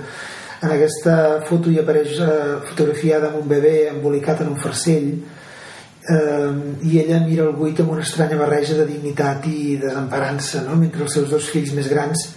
en 0.61 0.69
aquesta 0.75 1.15
foto 1.47 1.71
hi 1.71 1.79
apareix 1.81 2.19
eh, 2.21 2.33
fotografiada 2.69 3.31
amb 3.31 3.39
un 3.41 3.47
bebè 3.49 3.75
embolicat 3.89 4.43
en 4.43 4.51
un 4.53 4.59
farcell 4.61 5.07
eh, 5.15 6.51
i 6.85 6.99
ella 7.01 7.23
mira 7.25 7.47
el 7.47 7.55
buit 7.57 7.81
amb 7.81 7.95
una 7.95 8.05
estranya 8.05 8.37
barreja 8.37 8.77
de 8.77 8.85
dignitat 8.91 9.47
i 9.49 9.79
desemparança 9.81 10.61
no? 10.67 10.77
mentre 10.77 11.07
els 11.07 11.17
seus 11.17 11.33
dos 11.33 11.49
fills 11.49 11.73
més 11.77 11.89
grans 11.89 12.29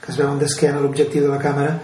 que 0.00 0.12
es 0.12 0.20
veuen 0.20 0.38
d'esquena 0.38 0.78
a 0.78 0.84
l'objectiu 0.84 1.26
de 1.26 1.34
la 1.34 1.42
càmera 1.42 1.74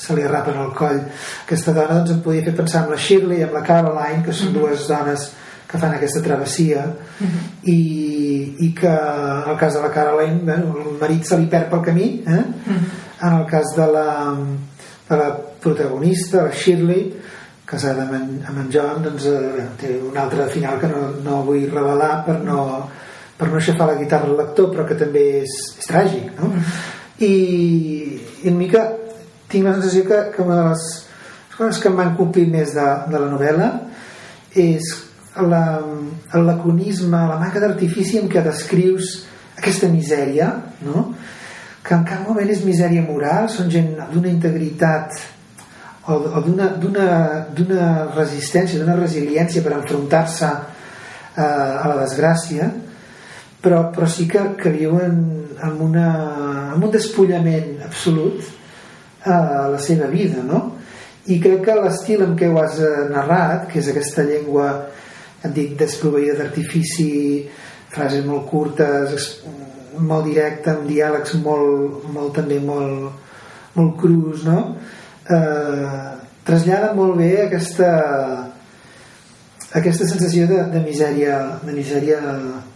se 0.00 0.16
li 0.16 0.24
arrapen 0.24 0.56
al 0.58 0.72
coll 0.74 1.00
aquesta 1.04 1.76
dona 1.76 2.00
doncs, 2.00 2.16
em 2.16 2.24
podia 2.24 2.48
fer 2.48 2.56
pensar 2.56 2.84
en 2.84 2.94
la 2.94 3.00
Shirley 3.00 3.42
i 3.42 3.46
amb 3.46 3.58
la 3.58 3.66
Caroline 3.68 4.24
que 4.24 4.34
són 4.34 4.56
dues 4.56 4.88
dones 4.88 5.30
que 5.68 5.80
fan 5.80 5.94
aquesta 5.96 6.22
travessia 6.24 6.86
i, 7.68 7.80
i 8.64 8.68
que 8.76 8.90
en 8.90 9.50
el 9.52 9.56
cas 9.60 9.76
de 9.76 9.84
la 9.84 9.92
Caroline 9.92 10.40
bueno, 10.46 10.76
el 10.80 11.00
marit 11.00 11.28
se 11.28 11.36
li 11.36 11.50
perd 11.52 11.68
pel 11.72 11.84
camí 11.84 12.08
eh? 12.24 12.44
en 12.74 13.32
el 13.32 13.44
cas 13.50 13.76
de 13.76 13.86
la, 13.92 14.08
de 15.08 15.16
la 15.20 15.30
protagonista 15.60 16.42
la 16.42 16.52
Shirley 16.54 17.12
casada 17.68 18.04
amb 18.04 18.16
en, 18.18 18.26
amb 18.48 18.60
en 18.64 18.68
John 18.72 19.04
doncs, 19.04 19.26
eh, 19.28 19.64
té 19.80 19.94
un 20.00 20.16
altre 20.20 20.48
final 20.52 20.78
que 20.80 20.90
no, 20.90 21.06
no 21.24 21.42
vull 21.46 21.64
revelar 21.70 22.24
per 22.26 22.38
no, 22.44 22.58
per 23.38 23.48
no 23.50 23.60
aixafar 23.60 23.88
la 23.92 23.98
guitarra 24.00 24.30
al 24.30 24.38
lector 24.40 24.70
però 24.72 24.84
que 24.88 24.98
també 25.00 25.24
és, 25.42 25.56
és 25.80 25.88
tràgic 25.88 26.34
no? 26.40 26.52
I, 27.24 27.32
i 28.42 28.50
una 28.50 28.58
mica 28.58 28.84
tinc 29.48 29.66
la 29.66 29.76
sensació 29.78 30.04
que, 30.08 30.20
que 30.34 30.42
una 30.42 30.60
de 30.60 30.68
les 30.72 30.86
coses 31.56 31.80
que 31.80 31.90
em 31.90 31.98
van 32.00 32.14
complir 32.18 32.46
més 32.50 32.74
de, 32.76 32.86
de 33.10 33.20
la 33.20 33.30
novel·la 33.30 33.70
és 34.64 34.90
la, 35.50 35.62
el 36.34 36.44
laconisme, 36.46 37.20
la 37.28 37.38
manca 37.40 37.62
d'artifici 37.62 38.20
en 38.20 38.28
què 38.30 38.42
descrius 38.44 39.16
aquesta 39.58 39.88
misèria 39.90 40.50
no? 40.86 41.08
Que 41.84 41.94
en 41.94 42.04
cap 42.08 42.22
moment 42.26 42.48
és 42.48 42.64
misèria 42.64 43.04
moral 43.04 43.50
són 43.52 43.68
gent 43.72 43.90
d'una 44.12 44.30
integritat 44.30 45.18
o, 46.08 46.16
o 46.16 46.40
d'una- 46.44 48.06
resistència, 48.14 48.80
d'una 48.80 48.96
resiliència 48.96 49.62
per 49.64 49.74
enfrontar-se 49.76 50.48
eh, 50.48 51.42
a 51.44 51.84
la 51.90 51.98
desgràcia 52.00 52.70
però, 53.64 53.90
però 53.92 54.08
sí 54.08 54.26
que, 54.28 54.42
que 54.60 54.72
viuen 54.72 55.20
amb, 55.64 55.80
una, 55.84 56.08
amb 56.74 56.84
un 56.84 56.92
despullament 56.92 57.82
absolut 57.84 58.44
a 59.24 59.68
la 59.72 59.80
seva 59.80 60.08
vida 60.12 60.42
no? 60.44 60.64
i 61.32 61.38
crec 61.40 61.62
que 61.64 61.76
l'estil 61.78 62.24
en 62.24 62.34
què 62.36 62.48
ho 62.52 62.58
has 62.60 62.80
eh, 62.80 62.94
narrat 63.12 63.68
que 63.70 63.80
és 63.80 63.92
aquesta 63.92 64.24
llengua 64.28 64.70
et 65.44 65.52
dic 65.52 65.76
desproveïda 65.80 66.38
d'artifici 66.40 67.12
frases 67.92 68.24
molt 68.24 68.48
curtes 68.48 69.28
molt 69.98 70.26
directa 70.28 70.74
amb 70.74 70.88
diàlegs 70.88 71.36
molt, 71.44 72.08
molt 72.14 72.34
també 72.36 72.58
molt, 72.62 73.12
molt 73.76 73.96
crus 74.00 74.44
no? 74.48 74.58
eh, 75.30 76.10
trasllada 76.44 76.92
molt 76.96 77.16
bé 77.20 77.30
aquesta 77.46 77.90
aquesta 79.74 80.06
sensació 80.06 80.46
de, 80.46 80.60
de 80.70 80.82
misèria 80.84 81.38
de 81.64 81.72
misèria 81.74 82.20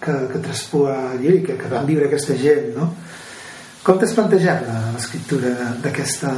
que, 0.02 0.14
que 0.32 0.42
traspua 0.42 0.96
i 1.22 1.38
que, 1.46 1.54
que 1.60 1.70
van 1.70 1.86
viure 1.86 2.08
aquesta 2.08 2.36
gent 2.38 2.72
no? 2.78 2.90
com 3.84 4.00
t'has 4.00 4.16
plantejat 4.16 4.66
l'escriptura 4.94 5.54
d'aquesta 5.84 6.34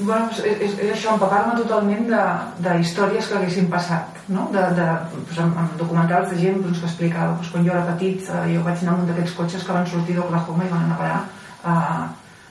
bueno, 0.00 0.28
és, 0.30 0.40
és, 0.42 0.72
és 0.78 0.92
això, 0.96 1.14
empapar-me 1.14 1.54
totalment 1.60 2.08
de, 2.10 2.22
de 2.64 2.78
històries 2.82 3.28
que 3.28 3.36
haguessin 3.38 3.68
passat 3.70 4.16
no? 4.28 4.48
de, 4.54 4.62
de, 4.78 4.86
doncs, 5.12 5.38
amb, 5.44 5.60
amb 5.62 5.76
documentals 5.78 6.32
de 6.32 6.40
gent 6.40 6.58
doncs, 6.64 6.80
que 6.82 6.90
explicava 6.90 7.36
doncs, 7.36 7.52
quan 7.52 7.66
jo 7.66 7.74
era 7.74 7.84
petit 7.92 8.26
eh, 8.26 8.40
jo 8.54 8.64
vaig 8.66 8.82
anar 8.82 8.96
amb 8.96 9.04
un 9.04 9.12
d'aquests 9.12 9.36
cotxes 9.38 9.66
que 9.66 9.76
van 9.76 9.86
sortir 9.86 10.16
d'Oklahoma 10.18 10.66
i 10.66 10.72
van 10.72 10.88
anar 10.88 10.96
a 10.96 11.02
parar 11.02 11.20
a, 11.62 11.76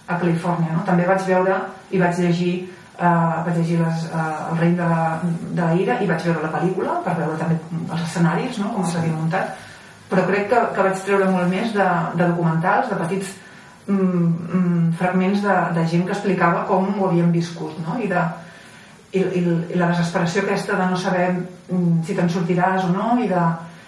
a 0.08 0.22
Califòrnia 0.22 0.78
no? 0.78 0.86
també 0.88 1.10
vaig 1.10 1.28
veure 1.28 1.60
i 1.92 2.02
vaig 2.06 2.24
llegir 2.24 2.54
eh, 2.64 3.12
vaig 3.50 3.60
llegir 3.60 3.82
les, 3.84 4.08
eh, 4.08 4.32
El 4.54 4.64
rei 4.64 4.74
de 4.80 4.88
la, 4.94 5.04
de 5.28 5.62
la 5.62 5.76
ira 5.84 6.00
i 6.00 6.10
vaig 6.14 6.28
veure 6.30 6.48
la 6.48 6.56
pel·lícula 6.56 6.98
per 7.04 7.20
veure 7.20 7.38
també 7.44 7.60
els 7.84 8.08
escenaris, 8.08 8.64
no? 8.64 8.72
com 8.78 8.88
s'havia 8.88 9.20
muntat 9.20 9.56
però 10.14 10.24
crec 10.30 10.48
que, 10.52 10.66
que 10.76 10.88
vaig 10.88 11.00
treure 11.04 11.32
molt 11.34 11.50
més 11.52 11.72
de, 11.76 11.86
de 12.16 12.28
documentals, 12.28 12.88
de 12.92 13.04
petits 13.04 13.40
mm, 13.88 14.30
mm, 14.60 14.94
fragments 15.00 15.44
de, 15.44 15.58
de 15.76 15.86
gent 15.92 16.08
que 16.08 16.16
explicava 16.16 16.66
com 16.70 16.90
ho 16.98 17.10
havien 17.10 17.32
viscut 17.32 17.78
no? 17.86 17.98
I, 18.00 18.10
de, 18.12 18.24
i, 19.14 19.22
i, 19.22 19.44
i 19.74 19.80
la 19.80 19.92
desesperació 19.92 20.44
aquesta 20.44 20.80
de 20.80 20.90
no 20.92 21.00
saber 21.00 21.30
mm, 21.34 22.02
si 22.08 22.18
te'n 22.18 22.32
sortiràs 22.32 22.88
o 22.88 22.92
no 22.96 23.14
i 23.24 23.30
de, 23.32 23.46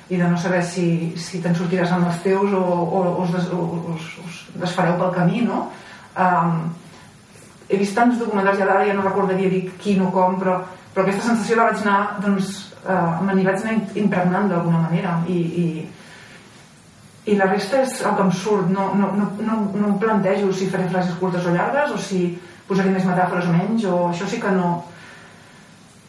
i 0.09 0.21
de 0.21 0.29
no 0.29 0.37
saber 0.37 0.63
si, 0.63 0.87
si 1.17 1.41
te'n 1.43 1.57
sortiràs 1.57 1.93
amb 1.95 2.09
els 2.11 2.23
teus 2.25 2.53
o, 2.53 2.63
o, 2.63 3.03
o, 3.03 3.03
us, 3.23 3.35
des, 3.35 3.51
o 3.53 3.93
us, 3.95 4.09
us 4.25 4.41
desfareu 4.61 4.99
pel 5.01 5.15
camí 5.15 5.45
no? 5.45 5.67
Um, 6.15 6.73
he 7.67 7.77
vist 7.81 7.95
tants 7.97 8.19
documentals, 8.19 8.59
ja 8.59 8.67
d'ara 8.69 8.85
ja 8.85 8.93
no 8.93 9.05
recordaria 9.05 9.49
dir 9.49 9.63
quin 9.81 10.03
o 10.05 10.11
com, 10.13 10.37
però, 10.41 10.59
però 10.93 11.05
aquesta 11.05 11.31
sensació 11.31 11.57
la 11.57 11.69
vaig 11.71 11.81
anar, 11.81 11.99
doncs, 12.21 12.51
eh, 12.85 13.23
me 13.25 13.33
n'hi 13.33 13.45
vaig 13.47 13.63
anar 13.63 13.77
impregnant 14.01 14.51
d'alguna 14.51 14.83
manera 14.83 15.17
i, 15.27 15.39
i, 15.63 15.65
i 17.25 17.35
la 17.39 17.47
resta 17.49 17.81
és 17.81 18.01
el 18.05 18.17
que 18.17 18.25
em 18.25 18.33
surt 18.37 18.69
no, 18.69 18.89
no, 18.97 19.11
no, 19.17 19.29
no, 19.41 19.61
no 19.73 19.87
em 19.91 19.95
plantejo 20.01 20.51
si 20.53 20.69
faré 20.69 20.89
frases 20.91 21.15
curtes 21.21 21.45
o 21.45 21.53
llargues 21.55 21.95
o 21.95 22.01
si 22.01 22.27
posaré 22.67 22.91
més 22.93 23.07
metàfores 23.07 23.47
o 23.49 23.55
menys 23.55 23.87
o 23.89 24.01
això 24.09 24.27
sí 24.29 24.41
que 24.41 24.51
no 24.53 24.75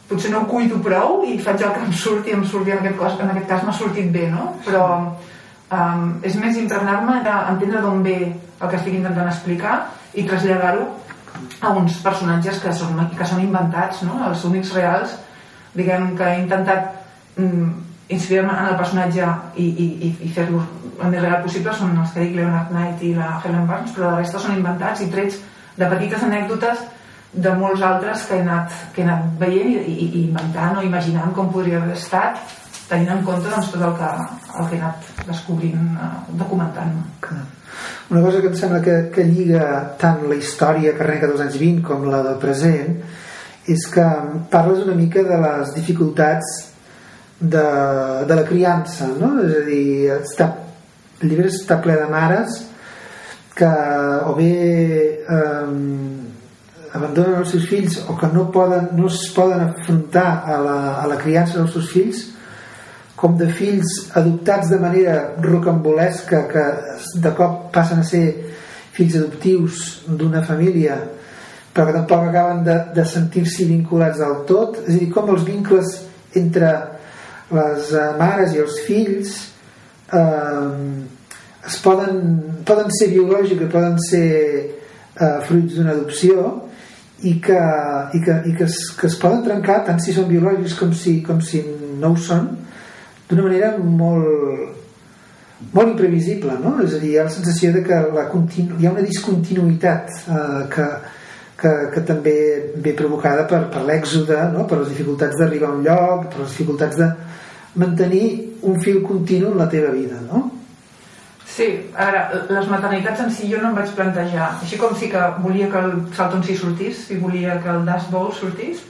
potser 0.09 0.31
no 0.31 0.43
ho 0.43 0.49
cuido 0.51 0.77
prou 0.83 1.23
i 1.27 1.39
faig 1.43 1.63
el 1.65 1.73
que 1.73 1.87
em 1.87 1.95
surt 2.03 2.29
i 2.29 2.35
em 2.37 2.45
surt 2.45 2.69
i 2.69 2.75
en 2.75 2.83
aquest, 2.83 2.99
cas, 3.01 3.17
en 3.19 3.33
aquest 3.33 3.49
cas 3.49 3.65
m'ha 3.65 3.75
sortit 3.79 4.11
bé 4.13 4.27
no? 4.31 4.51
però 4.65 4.83
um, 5.01 6.05
és 6.23 6.37
més 6.39 6.61
impregnar-me 6.61 7.19
d'entendre 7.25 7.81
d'on 7.83 8.05
ve 8.05 8.19
el 8.27 8.69
que 8.69 8.77
estic 8.77 8.99
intentant 8.99 9.29
explicar 9.31 9.75
i 10.13 10.25
traslladar-ho 10.29 10.85
a 11.61 11.73
uns 11.77 11.97
personatges 12.05 12.61
que 12.61 12.73
són, 12.73 12.97
que 13.17 13.25
són 13.25 13.41
inventats, 13.43 14.01
no? 14.05 14.21
els 14.29 14.45
únics 14.47 14.73
reals, 14.77 15.17
diguem 15.77 16.13
que 16.17 16.29
he 16.29 16.39
intentat 16.41 16.87
mm, 17.37 17.86
inspirar-me 18.07 18.53
en 18.55 18.69
el 18.71 18.77
personatge 18.79 19.29
i, 19.55 19.67
i, 19.67 20.11
i 20.25 20.29
fer-lo 20.35 20.61
el 20.97 21.11
més 21.13 21.21
real 21.21 21.41
possible 21.43 21.73
són 21.77 21.97
els 22.01 22.13
que 22.13 22.23
dic 22.25 22.37
Leonard 22.37 22.71
Knight 22.73 23.03
i 23.05 23.13
la 23.17 23.33
Helen 23.43 23.67
Barnes, 23.69 23.93
però 23.95 24.11
la 24.11 24.21
resta 24.21 24.41
són 24.41 24.55
inventats 24.57 25.03
i 25.05 25.09
trets 25.13 25.41
de 25.77 25.89
petites 25.91 26.23
anècdotes 26.25 26.85
de 27.33 27.51
molts 27.59 27.83
altres 27.85 28.23
que 28.25 28.37
he 28.37 28.45
anat, 28.45 28.73
que 28.95 29.03
he 29.03 29.05
anat 29.05 29.27
veient 29.41 29.73
i, 29.75 29.81
i, 29.91 30.07
i 30.07 30.23
inventant 30.29 30.79
o 30.79 30.85
imaginant 30.87 31.35
com 31.35 31.51
podria 31.53 31.81
haver 31.81 31.97
estat 31.97 32.39
tenint 32.87 33.11
en 33.17 33.23
compte 33.27 33.51
doncs, 33.51 33.69
tot 33.73 33.83
el 33.83 33.93
que, 33.99 34.09
el 34.61 34.69
que 34.69 34.77
he 34.77 34.81
anat 34.81 35.27
descobrint, 35.27 35.85
eh, 35.99 36.09
documentant-me. 36.39 37.43
Una 38.09 38.21
cosa 38.23 38.39
que 38.41 38.47
em 38.47 38.55
sembla 38.55 38.79
que, 38.81 38.95
que 39.13 39.25
lliga 39.27 39.63
tant 39.99 40.23
la 40.29 40.37
història 40.39 40.95
que 40.95 41.03
arrenca 41.03 41.27
dels 41.27 41.43
anys 41.43 41.59
20 41.59 41.83
com 41.85 42.07
la 42.07 42.23
del 42.25 42.39
present 42.41 42.95
és 43.67 43.83
que 43.91 44.05
parles 44.49 44.85
una 44.85 44.95
mica 44.95 45.25
de 45.27 45.37
les 45.43 45.75
dificultats 45.75 46.66
de, 47.39 47.65
de 48.27 48.35
la 48.35 48.45
criança, 48.45 49.07
no? 49.19 49.35
És 49.43 49.53
a 49.59 49.65
dir, 49.67 49.83
està, 50.17 50.49
el 51.21 51.29
llibre 51.29 51.51
està 51.51 51.79
ple 51.83 51.97
de 51.99 52.07
mares 52.09 52.63
que 53.57 53.69
o 54.29 54.33
bé 54.37 54.53
eh, 55.25 55.69
abandonen 56.93 57.41
els 57.41 57.51
seus 57.53 57.67
fills 57.69 57.99
o 58.07 58.15
que 58.17 58.29
no, 58.33 58.47
poden, 58.53 58.91
no 58.97 59.09
es 59.09 59.23
poden 59.35 59.63
afrontar 59.65 60.27
a 60.45 60.57
la, 60.61 60.79
a 61.01 61.05
la 61.09 61.17
criança 61.21 61.59
dels 61.59 61.73
seus 61.73 61.89
fills 61.93 62.23
com 63.17 63.33
de 63.37 63.47
fills 63.49 64.11
adoptats 64.19 64.69
de 64.69 64.77
manera 64.81 65.15
rocambolesca 65.41 66.43
que 66.51 66.65
de 67.23 67.31
cop 67.37 67.71
passen 67.73 68.03
a 68.03 68.05
ser 68.05 68.25
fills 68.93 69.17
adoptius 69.17 69.87
d'una 70.07 70.43
família 70.45 70.99
però 71.73 71.87
que 71.87 71.97
tampoc 71.97 72.27
acaben 72.27 72.61
de, 72.65 72.77
de 72.93 73.05
sentir-s'hi 73.05 73.65
vinculats 73.73 74.21
del 74.21 74.43
tot 74.49 74.77
és 74.85 74.93
a 74.93 74.99
dir, 74.99 75.09
com 75.13 75.33
els 75.33 75.45
vincles 75.49 75.97
entre 76.37 76.71
les 77.55 77.91
eh, 77.93 78.07
mares 78.19 78.55
i 78.55 78.61
els 78.63 78.79
fills 78.87 79.33
eh, 80.13 80.67
es 81.67 81.77
poden, 81.83 82.21
poden 82.67 82.91
ser 82.95 83.11
biològics 83.13 83.71
poden 83.71 83.99
ser 84.03 84.29
eh, 85.15 85.37
fruits 85.47 85.77
d'una 85.77 85.93
adopció 85.95 86.47
i 87.27 87.37
que, 87.41 87.59
i 88.13 88.21
que, 88.21 88.39
i 88.45 88.53
que, 88.53 88.67
es, 88.67 88.79
que 88.99 89.07
es 89.09 89.17
poden 89.21 89.43
trencar 89.45 89.81
tant 89.87 90.01
si 90.03 90.13
són 90.13 90.29
biològics 90.29 90.77
com 90.77 90.93
si, 90.93 91.19
com 91.25 91.41
si 91.41 91.63
no 91.97 92.13
ho 92.13 92.19
són 92.21 92.51
d'una 93.27 93.47
manera 93.47 93.73
molt 93.77 94.75
molt 95.73 95.95
imprevisible 95.95 96.53
no? 96.61 96.75
és 96.83 96.93
a 96.93 96.99
dir, 97.01 97.15
hi 97.15 97.17
ha 97.17 97.25
la 97.25 97.33
sensació 97.33 97.71
de 97.73 97.81
que 97.85 98.01
la 98.13 98.27
continu... 98.29 98.77
hi 98.77 98.85
ha 98.85 98.93
una 98.93 99.05
discontinuïtat 99.05 100.11
eh, 100.29 100.65
que, 100.73 100.89
que, 101.57 101.71
que 101.93 102.03
també 102.05 102.35
ve 102.75 102.93
provocada 102.97 103.47
per, 103.49 103.63
per 103.73 103.83
l'èxode 103.87 104.37
no? 104.53 104.67
per 104.69 104.81
les 104.81 104.91
dificultats 104.93 105.39
d'arribar 105.39 105.71
a 105.71 105.77
un 105.77 105.83
lloc 105.87 106.27
per 106.31 106.43
les 106.43 106.53
dificultats 106.53 106.99
de 106.99 107.09
mantenir 107.81 108.27
un 108.67 108.79
fil 108.81 109.01
continu 109.05 109.51
en 109.51 109.59
la 109.61 109.69
teva 109.71 109.93
vida 109.95 110.21
no? 110.27 110.43
Sí, 111.57 111.67
a 111.95 112.09
veure, 112.11 112.41
les 112.53 112.67
maternitats 112.69 113.23
en 113.23 113.31
si 113.33 113.47
jo 113.49 113.61
no 113.61 113.71
em 113.71 113.77
vaig 113.79 113.93
plantejar 113.97 114.51
així 114.57 114.77
com 114.77 114.93
sí 114.97 115.09
que 115.13 115.23
volia 115.41 115.69
que 115.71 115.81
el 115.81 115.95
Salton 116.17 116.43
sí 116.45 116.57
sortís 116.57 117.07
i 117.13 117.17
volia 117.21 117.57
que 117.63 117.73
el 117.73 117.87
Dash 117.87 118.11
Bowl 118.13 118.29
sortís 118.35 118.83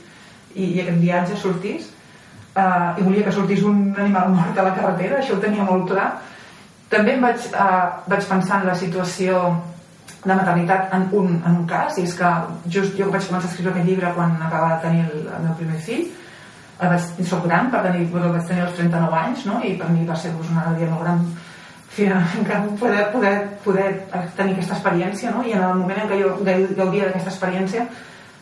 i, 0.56 0.66
i 0.66 0.82
aquest 0.82 1.00
viatge 1.04 1.40
sortís 1.40 1.94
eh, 2.58 3.00
i 3.00 3.06
volia 3.06 3.24
que 3.24 3.32
sortís 3.36 3.64
un 3.64 3.96
animal 3.98 4.34
mort 4.36 4.58
a 4.58 4.66
la 4.68 4.76
carretera, 4.76 5.22
això 5.22 5.38
ho 5.38 5.44
tenia 5.44 5.66
molt 5.68 5.88
clar. 5.92 6.10
També 6.92 7.16
em 7.16 7.24
vaig, 7.24 7.50
eh, 7.52 7.88
vaig 8.08 8.30
pensar 8.30 8.62
en 8.62 8.68
la 8.72 8.76
situació 8.76 9.42
de 10.24 10.36
maternitat 10.36 10.94
en 10.94 11.10
un, 11.14 11.42
en 11.46 11.60
un 11.62 11.66
cas, 11.70 11.98
i 11.98 12.06
és 12.08 12.16
que 12.18 12.32
just 12.74 12.96
jo 13.00 13.10
vaig 13.14 13.26
començar 13.28 13.48
a 13.48 13.52
escriure 13.52 13.74
aquest 13.74 13.90
llibre 13.90 14.14
quan 14.16 14.38
acabava 14.38 14.76
de 14.76 14.82
tenir 14.88 15.04
el, 15.06 15.28
el 15.38 15.44
meu 15.46 15.58
primer 15.60 15.82
fill, 15.86 16.08
el 16.78 16.94
vaig, 16.94 17.28
soc 17.30 17.46
gran, 17.46 17.72
per 17.74 17.84
tenir, 17.86 18.08
bueno, 18.12 18.34
vaig 18.34 18.48
tenir 18.50 18.66
els 18.66 18.76
39 18.78 19.22
anys, 19.22 19.46
no? 19.50 19.62
i 19.66 19.76
per 19.80 19.90
mi 19.94 20.06
va 20.06 20.18
ser 20.18 20.34
doncs, 20.36 20.52
una 20.54 20.66
molt 20.94 21.06
gran 21.06 22.68
poder, 22.78 23.12
poder, 23.12 23.36
poder 23.64 23.88
tenir 24.38 24.54
aquesta 24.54 24.76
experiència, 24.76 25.32
no? 25.34 25.42
i 25.44 25.56
en 25.58 25.64
el 25.64 25.80
moment 25.80 26.04
en 26.04 26.12
què 26.12 26.20
jo 26.22 26.36
gaudia 26.44 27.08
d'aquesta 27.08 27.34
experiència 27.34 27.88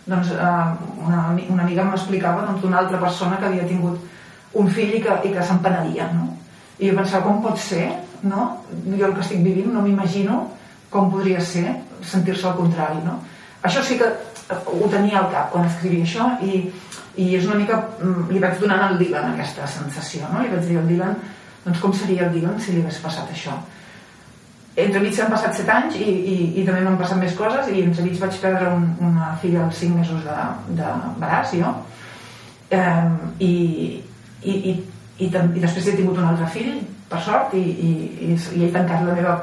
doncs, 0.06 0.32
eh, 0.32 1.06
una, 1.06 1.22
una 1.50 1.64
amiga 1.64 1.86
m'explicava 1.88 2.46
doncs, 2.46 2.62
d'una 2.62 2.82
altra 2.84 3.00
persona 3.02 3.38
que 3.40 3.48
havia 3.50 3.68
tingut 3.68 3.98
un 4.60 4.68
fill 4.72 4.98
i 4.98 5.02
que, 5.04 5.16
i 5.26 5.32
que 5.34 5.44
se'n 5.44 5.62
penedia 5.64 6.10
no? 6.14 6.30
i 6.80 6.90
jo 6.90 6.98
pensava 6.98 7.26
com 7.26 7.42
pot 7.44 7.58
ser 7.62 7.88
no? 8.24 8.50
jo 8.86 9.08
el 9.08 9.16
que 9.16 9.24
estic 9.26 9.42
vivint 9.46 9.74
no 9.74 9.86
m'imagino 9.86 10.44
com 10.96 11.12
podria 11.14 11.44
ser 11.44 11.68
sentir-se 12.06 12.48
al 12.50 12.58
contrari 12.60 13.04
no? 13.06 13.20
això 13.66 13.84
sí 13.84 14.00
que 14.00 14.10
ho 14.50 14.90
tenia 14.92 15.22
al 15.22 15.32
cap 15.34 15.54
quan 15.54 15.70
escrivia 15.70 16.08
això 16.08 16.28
i, 16.46 16.66
i 17.22 17.32
és 17.38 17.48
una 17.48 17.60
mica 17.62 17.80
mm, 18.00 18.28
li 18.32 18.42
vaig 18.44 18.60
donant 18.62 18.88
al 18.88 19.00
Dylan 19.02 19.32
aquesta 19.34 19.68
sensació 19.78 20.28
no? 20.32 20.44
li 20.44 20.54
vaig 20.54 20.68
dir 20.70 20.82
al 20.82 20.90
Dylan 20.92 21.18
doncs 21.66 21.82
com 21.82 21.96
seria 21.96 22.28
el 22.28 22.36
Dylan 22.36 22.60
si 22.62 22.76
li 22.76 22.84
hagués 22.84 23.02
passat 23.04 23.32
això 23.34 23.58
entremig 24.76 25.20
han 25.24 25.32
passat 25.32 25.56
7 25.56 25.72
anys 25.72 26.00
i, 26.04 26.06
i, 26.06 26.36
i 26.60 26.66
també 26.68 26.82
m'han 26.84 26.98
passat 27.00 27.20
més 27.22 27.36
coses 27.38 27.70
i 27.72 27.84
entremig 27.86 28.20
vaig 28.20 28.40
perdre 28.44 28.74
un, 28.76 28.90
una 29.10 29.32
filla 29.42 29.64
als 29.66 29.80
5 29.84 30.02
mesos 30.02 30.26
d'embaràs 30.26 31.54
de, 31.54 31.62
jo 31.62 31.72
eh, 32.76 33.06
i, 33.40 33.54
i, 34.44 34.52
i, 34.52 34.74
i, 34.74 35.30
i 35.30 35.64
després 35.64 35.88
he 35.88 35.96
tingut 35.96 36.20
un 36.20 36.28
altre 36.28 36.50
fill 36.52 36.76
per 37.10 37.22
sort 37.24 37.56
i, 37.56 37.64
i, 37.64 37.94
i, 38.28 38.36
i 38.36 38.66
he 38.66 38.74
tancat 38.74 39.06
la 39.08 39.16
meva 39.16 39.38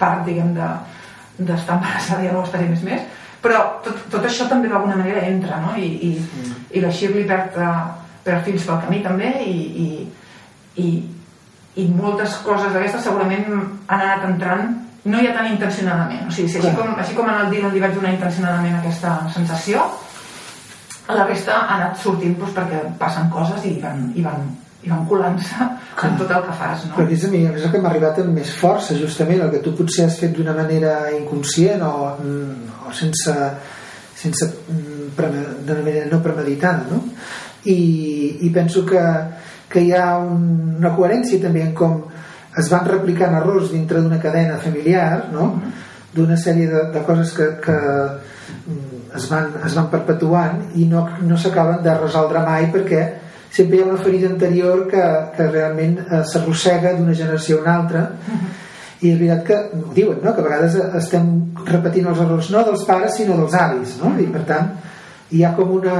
part 0.00 0.24
diguem 0.26 0.54
d'estar 0.54 1.76
de, 1.76 1.78
embarassada 1.78 2.32
no 2.32 2.42
ho 2.42 2.46
estaré 2.46 2.68
més 2.70 2.84
més 2.86 3.04
però 3.42 3.60
tot, 3.84 3.98
tot 4.12 4.24
això 4.26 4.48
també 4.50 4.70
d'alguna 4.70 4.98
manera 4.98 5.26
entra 5.28 5.60
no? 5.62 5.74
i, 5.78 5.90
i, 6.08 6.12
mm. 6.20 6.54
i 6.76 6.82
la 6.82 6.92
Shirley 6.92 7.26
perd, 7.28 7.58
uh, 7.60 7.84
perd 8.26 8.46
fills 8.46 8.64
pel 8.66 8.80
camí 8.86 9.02
també 9.04 9.32
i, 9.44 9.58
i, 9.84 9.88
i, 10.82 10.88
i 11.82 11.86
moltes 11.92 12.40
coses 12.46 12.72
d'aquestes 12.72 13.06
segurament 13.06 13.46
han 13.52 14.00
anat 14.00 14.26
entrant 14.30 14.74
no 15.06 15.20
hi 15.20 15.28
ha 15.28 15.36
tan 15.36 15.52
intencionadament 15.52 16.26
o 16.26 16.34
sigui, 16.34 16.50
si 16.50 16.58
així, 16.60 16.74
com, 16.74 16.96
així 16.98 17.14
com 17.18 17.30
en 17.30 17.44
el 17.44 17.54
dia 17.54 17.70
li 17.70 17.82
vaig 17.82 17.94
donar 17.94 18.14
intencionadament 18.16 18.80
aquesta 18.80 19.18
sensació 19.34 19.84
la 21.06 21.26
resta 21.28 21.60
ha 21.60 21.76
anat 21.76 22.00
sortint 22.02 22.34
doncs, 22.40 22.54
perquè 22.56 22.80
passen 22.98 23.28
coses 23.30 23.62
i 23.68 23.76
van, 23.82 24.08
i 24.18 24.24
van, 24.24 24.48
i 24.82 24.90
van 24.90 25.04
colant-se 25.06 25.68
en 26.04 26.18
tot 26.20 26.30
el 26.30 26.42
que 26.44 26.54
fas 26.58 26.84
no? 26.84 26.94
però 26.96 27.08
és 27.12 27.24
a 27.24 27.30
mi 27.32 27.42
és 27.48 27.64
el 27.64 27.72
que 27.72 27.80
m'ha 27.80 27.88
arribat 27.90 28.20
amb 28.20 28.36
més 28.36 28.52
força 28.60 28.96
justament 28.98 29.40
el 29.40 29.52
que 29.54 29.62
tu 29.64 29.72
potser 29.78 30.04
has 30.06 30.18
fet 30.20 30.34
d'una 30.36 30.52
manera 30.56 31.10
inconscient 31.16 31.82
o, 31.86 32.12
o 32.88 32.92
sense 32.92 33.34
sense 34.16 34.50
d'una 34.68 35.80
manera 35.80 36.06
no 36.10 36.20
premeditada 36.24 36.84
no? 36.90 37.02
I, 37.66 38.44
i 38.46 38.50
penso 38.54 38.84
que 38.86 39.02
que 39.68 39.82
hi 39.82 39.92
ha 39.96 40.18
un, 40.22 40.76
una 40.78 40.92
coherència 40.94 41.42
també 41.42 41.64
en 41.64 41.72
com 41.74 41.98
es 42.60 42.70
van 42.72 42.86
replicant 42.88 43.34
errors 43.40 43.72
dintre 43.72 44.00
d'una 44.02 44.20
cadena 44.22 44.60
familiar 44.62 45.26
no? 45.32 45.50
d'una 46.14 46.36
sèrie 46.40 46.68
de, 46.70 46.82
de 46.94 47.02
coses 47.08 47.32
que, 47.36 47.48
que 47.64 47.76
mm, 47.76 49.16
es 49.16 49.28
van, 49.32 49.50
es 49.66 49.74
van 49.76 49.90
perpetuant 49.92 50.62
i 50.76 50.86
no, 50.88 51.06
no 51.24 51.40
s'acaben 51.40 51.82
de 51.84 51.96
resoldre 51.98 52.44
mai 52.46 52.70
perquè 52.72 53.02
sempre 53.56 53.78
hi 53.78 53.82
ha 53.82 53.88
una 53.88 54.02
ferida 54.04 54.28
anterior 54.28 54.84
que, 54.90 55.02
que 55.36 55.48
realment 55.48 55.98
eh, 56.04 56.22
s'arrossega 56.28 56.94
d'una 56.98 57.16
generació 57.16 57.58
a 57.58 57.64
una 57.64 57.76
altra 57.80 58.04
i 59.00 59.10
és 59.12 59.18
veritat 59.18 59.42
que 59.46 59.56
ho 59.76 59.94
diuen, 59.96 60.20
no? 60.24 60.32
que 60.34 60.42
a 60.42 60.46
vegades 60.46 60.76
estem 61.00 61.32
repetint 61.64 62.08
els 62.12 62.20
errors 62.24 62.52
no 62.52 62.64
dels 62.68 62.84
pares 62.88 63.18
sinó 63.18 63.36
dels 63.40 63.56
avis 63.60 63.96
no? 64.02 64.14
i 64.20 64.28
per 64.32 64.44
tant 64.48 64.72
hi 65.32 65.44
ha 65.44 65.52
com 65.56 65.74
una 65.80 65.98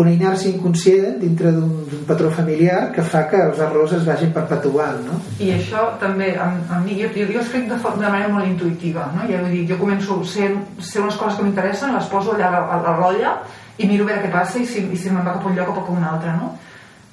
una 0.00 0.12
inèrcia 0.14 0.48
inconscient 0.54 1.18
dintre 1.20 1.50
d'un 1.52 2.04
patró 2.08 2.30
familiar 2.32 2.92
que 2.94 3.02
fa 3.04 3.24
que 3.28 3.40
els 3.42 3.58
errors 3.60 3.92
es 3.96 4.04
vagin 4.06 4.30
perpetuant 4.36 5.00
no? 5.04 5.18
i 5.44 5.50
això 5.56 5.86
també 6.00 6.30
a, 6.36 6.46
a 6.72 6.78
mi, 6.84 6.96
jo, 7.00 7.10
jo 7.16 7.40
escric 7.42 7.66
de, 7.68 7.76
de 7.76 8.06
manera 8.06 8.30
molt 8.32 8.48
intuïtiva 8.48 9.10
no? 9.16 9.26
ja 9.28 9.42
vull 9.42 9.56
dir, 9.56 9.66
jo 9.72 9.80
començo 9.80 10.20
a 10.20 10.28
ser, 10.34 10.52
ser 10.92 11.02
unes 11.04 11.18
coses 11.20 11.36
que 11.38 11.48
m'interessen 11.48 11.96
les 11.96 12.08
poso 12.12 12.36
allà 12.36 12.52
a, 12.60 12.62
a 12.76 12.80
la 12.86 12.96
rotlla 12.96 13.34
i 13.80 13.88
miro 13.88 14.06
a 14.06 14.10
veure 14.10 14.24
què 14.24 14.32
passa 14.32 14.60
i 14.60 14.66
si, 14.68 14.84
i 14.86 14.98
si 14.98 15.10
me'n 15.12 15.24
va 15.24 15.36
cap 15.36 15.46
un 15.48 15.56
lloc 15.56 15.72
o 15.72 15.76
cap 15.78 15.88
a 15.88 15.96
un 15.96 16.08
altre 16.12 16.34
no? 16.36 16.52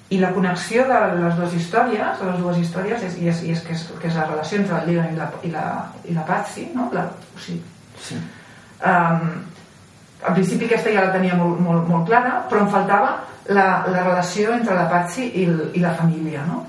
i 0.09 0.21
la 0.21 0.31
connexió 0.35 0.85
de 0.87 0.99
les 1.17 1.35
dues 1.39 1.57
històries 1.57 2.21
de 2.21 2.29
les 2.29 2.39
dues 2.43 2.61
històries 2.63 3.03
és, 3.09 3.19
i 3.19 3.31
és, 3.31 3.43
i 3.43 3.53
és, 3.55 3.65
que, 3.65 3.75
és 3.75 3.85
que 4.01 4.09
és 4.11 4.19
la 4.19 4.27
relació 4.29 4.61
entre 4.61 4.79
el 4.79 4.89
Dylan 4.91 5.13
i 5.13 5.19
la, 5.19 5.29
i 5.43 5.53
la, 5.53 5.67
i 6.07 6.15
la 6.15 6.25
Patsy 6.27 6.69
no? 6.75 6.89
la, 6.95 7.07
o 7.35 7.43
sigui, 7.43 7.61
sí. 8.03 8.19
um, 8.79 9.27
al 10.25 10.33
principi 10.33 10.65
aquesta 10.65 10.93
ja 10.93 11.05
la 11.07 11.13
tenia 11.13 11.35
molt, 11.37 11.59
molt, 11.61 11.85
molt 11.89 12.07
clara, 12.09 12.39
però 12.49 12.63
em 12.63 12.71
faltava 12.73 13.11
la, 13.53 13.67
la 13.87 14.01
relació 14.01 14.55
entre 14.55 14.75
la 14.75 14.87
Patsy 14.91 15.27
i, 15.43 15.45
i 15.77 15.83
la 15.83 15.93
família, 15.99 16.45
no? 16.47 16.63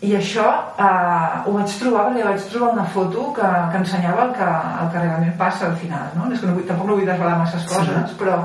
I 0.00 0.14
això 0.16 0.46
eh, 0.80 1.40
ho 1.44 1.52
vaig 1.52 1.72
trobar 1.76 2.06
perquè 2.08 2.24
vaig 2.24 2.44
trobar 2.48 2.70
una 2.72 2.86
foto 2.88 3.26
que, 3.36 3.48
que 3.72 3.80
ensenyava 3.82 4.24
el 4.24 4.30
que, 4.38 4.46
el 4.48 4.90
que 4.94 5.02
realment 5.02 5.34
passa 5.36 5.66
al 5.68 5.76
final, 5.76 6.08
no? 6.16 6.30
És 6.32 6.40
que 6.40 6.48
no 6.48 6.56
vull, 6.56 6.64
tampoc 6.68 6.88
no 6.88 6.96
vull 6.96 7.10
desvelar 7.10 7.36
masses 7.42 7.66
coses, 7.68 7.98
sí. 8.08 8.16
però, 8.20 8.38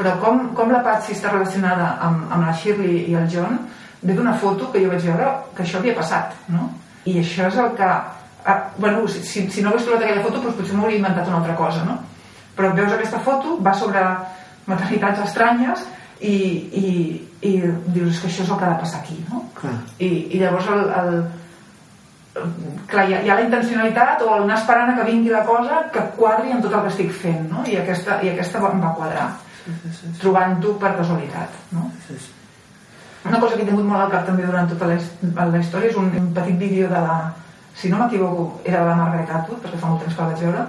però 0.00 0.16
com, 0.22 0.46
com 0.56 0.72
la 0.72 0.80
Patsy 0.86 1.12
està 1.12 1.34
relacionada 1.34 1.92
amb, 2.08 2.24
amb 2.32 2.48
la 2.48 2.56
Shirley 2.56 3.04
i 3.12 3.18
el 3.20 3.28
John 3.28 3.58
ve 4.00 4.16
d'una 4.16 4.32
foto 4.40 4.70
que 4.72 4.80
jo 4.80 4.88
vaig 4.88 5.04
veure 5.04 5.32
que 5.54 5.66
això 5.66 5.78
havia 5.78 5.96
passat, 5.98 6.32
no? 6.48 6.70
I 7.04 7.20
això 7.20 7.50
és 7.50 7.58
el 7.60 7.74
que... 7.76 7.90
Eh, 8.40 8.60
bueno, 8.80 9.04
si, 9.12 9.44
si 9.52 9.60
no 9.60 9.68
hagués 9.70 9.84
trobat 9.84 10.06
aquella 10.06 10.24
foto, 10.24 10.40
doncs 10.40 10.56
potser 10.56 10.78
m'hauria 10.78 11.02
inventat 11.02 11.28
una 11.28 11.42
altra 11.42 11.56
cosa, 11.58 11.84
no? 11.84 11.98
però 12.60 12.74
veus 12.76 12.92
aquesta 12.92 13.20
foto, 13.24 13.56
va 13.64 13.72
sobre 13.76 14.04
maternitats 14.68 15.24
estranyes 15.24 15.84
i, 16.20 16.36
i, 16.76 16.88
i 17.48 17.52
dius 17.94 18.20
que 18.20 18.28
això 18.28 18.44
és 18.44 18.50
el 18.50 18.58
que 18.58 18.66
ha 18.66 18.72
de 18.74 18.80
passar 18.82 19.00
aquí 19.00 19.16
no? 19.30 19.44
I, 19.98 20.08
i 20.36 20.40
llavors 20.40 20.68
el, 20.74 20.82
el, 21.00 22.42
clar, 22.90 23.06
hi 23.08 23.16
ha, 23.16 23.22
hi 23.24 23.30
ha 23.30 23.38
la 23.38 23.46
intencionalitat 23.46 24.24
o 24.26 24.34
anar 24.36 24.58
esperant 24.60 24.92
que 24.98 25.06
vingui 25.08 25.32
la 25.32 25.44
cosa 25.48 25.84
que 25.94 26.04
quadri 26.18 26.52
amb 26.52 26.66
tot 26.66 26.76
el 26.76 26.84
que 26.84 26.92
estic 26.92 27.14
fent 27.22 27.46
no? 27.48 27.64
I, 27.64 27.78
aquesta, 27.80 28.20
i 28.26 28.34
aquesta 28.34 28.60
em 28.70 28.84
va 28.84 28.92
quadrar 28.98 29.30
sí, 29.94 30.12
trobant-ho 30.20 30.74
per 30.82 30.96
casualitat 30.98 31.56
no? 31.76 31.90
Sí, 32.06 32.18
sí. 32.18 32.32
una 33.28 33.40
cosa 33.40 33.56
que 33.56 33.62
he 33.62 33.68
tingut 33.68 33.86
molt 33.86 34.04
al 34.04 34.12
cap 34.14 34.26
també 34.26 34.46
durant 34.46 34.68
tota 34.70 34.90
la, 34.90 34.98
la 35.46 35.62
història 35.62 35.90
és 35.90 35.96
un, 36.00 36.10
un 36.20 36.32
petit 36.36 36.58
vídeo 36.58 36.88
de 36.92 37.02
la 37.06 37.18
si 37.74 37.88
no 37.88 37.98
m'equivoco 37.98 38.60
era 38.64 38.80
de 38.82 38.88
la 38.90 38.96
Margaret 39.02 39.30
Atwood 39.30 39.62
perquè 39.64 39.78
fa 39.78 39.92
molt 39.92 40.04
temps 40.04 40.16
que 40.16 40.22
la 40.22 40.32
vaig 40.32 40.44
veure 40.46 40.64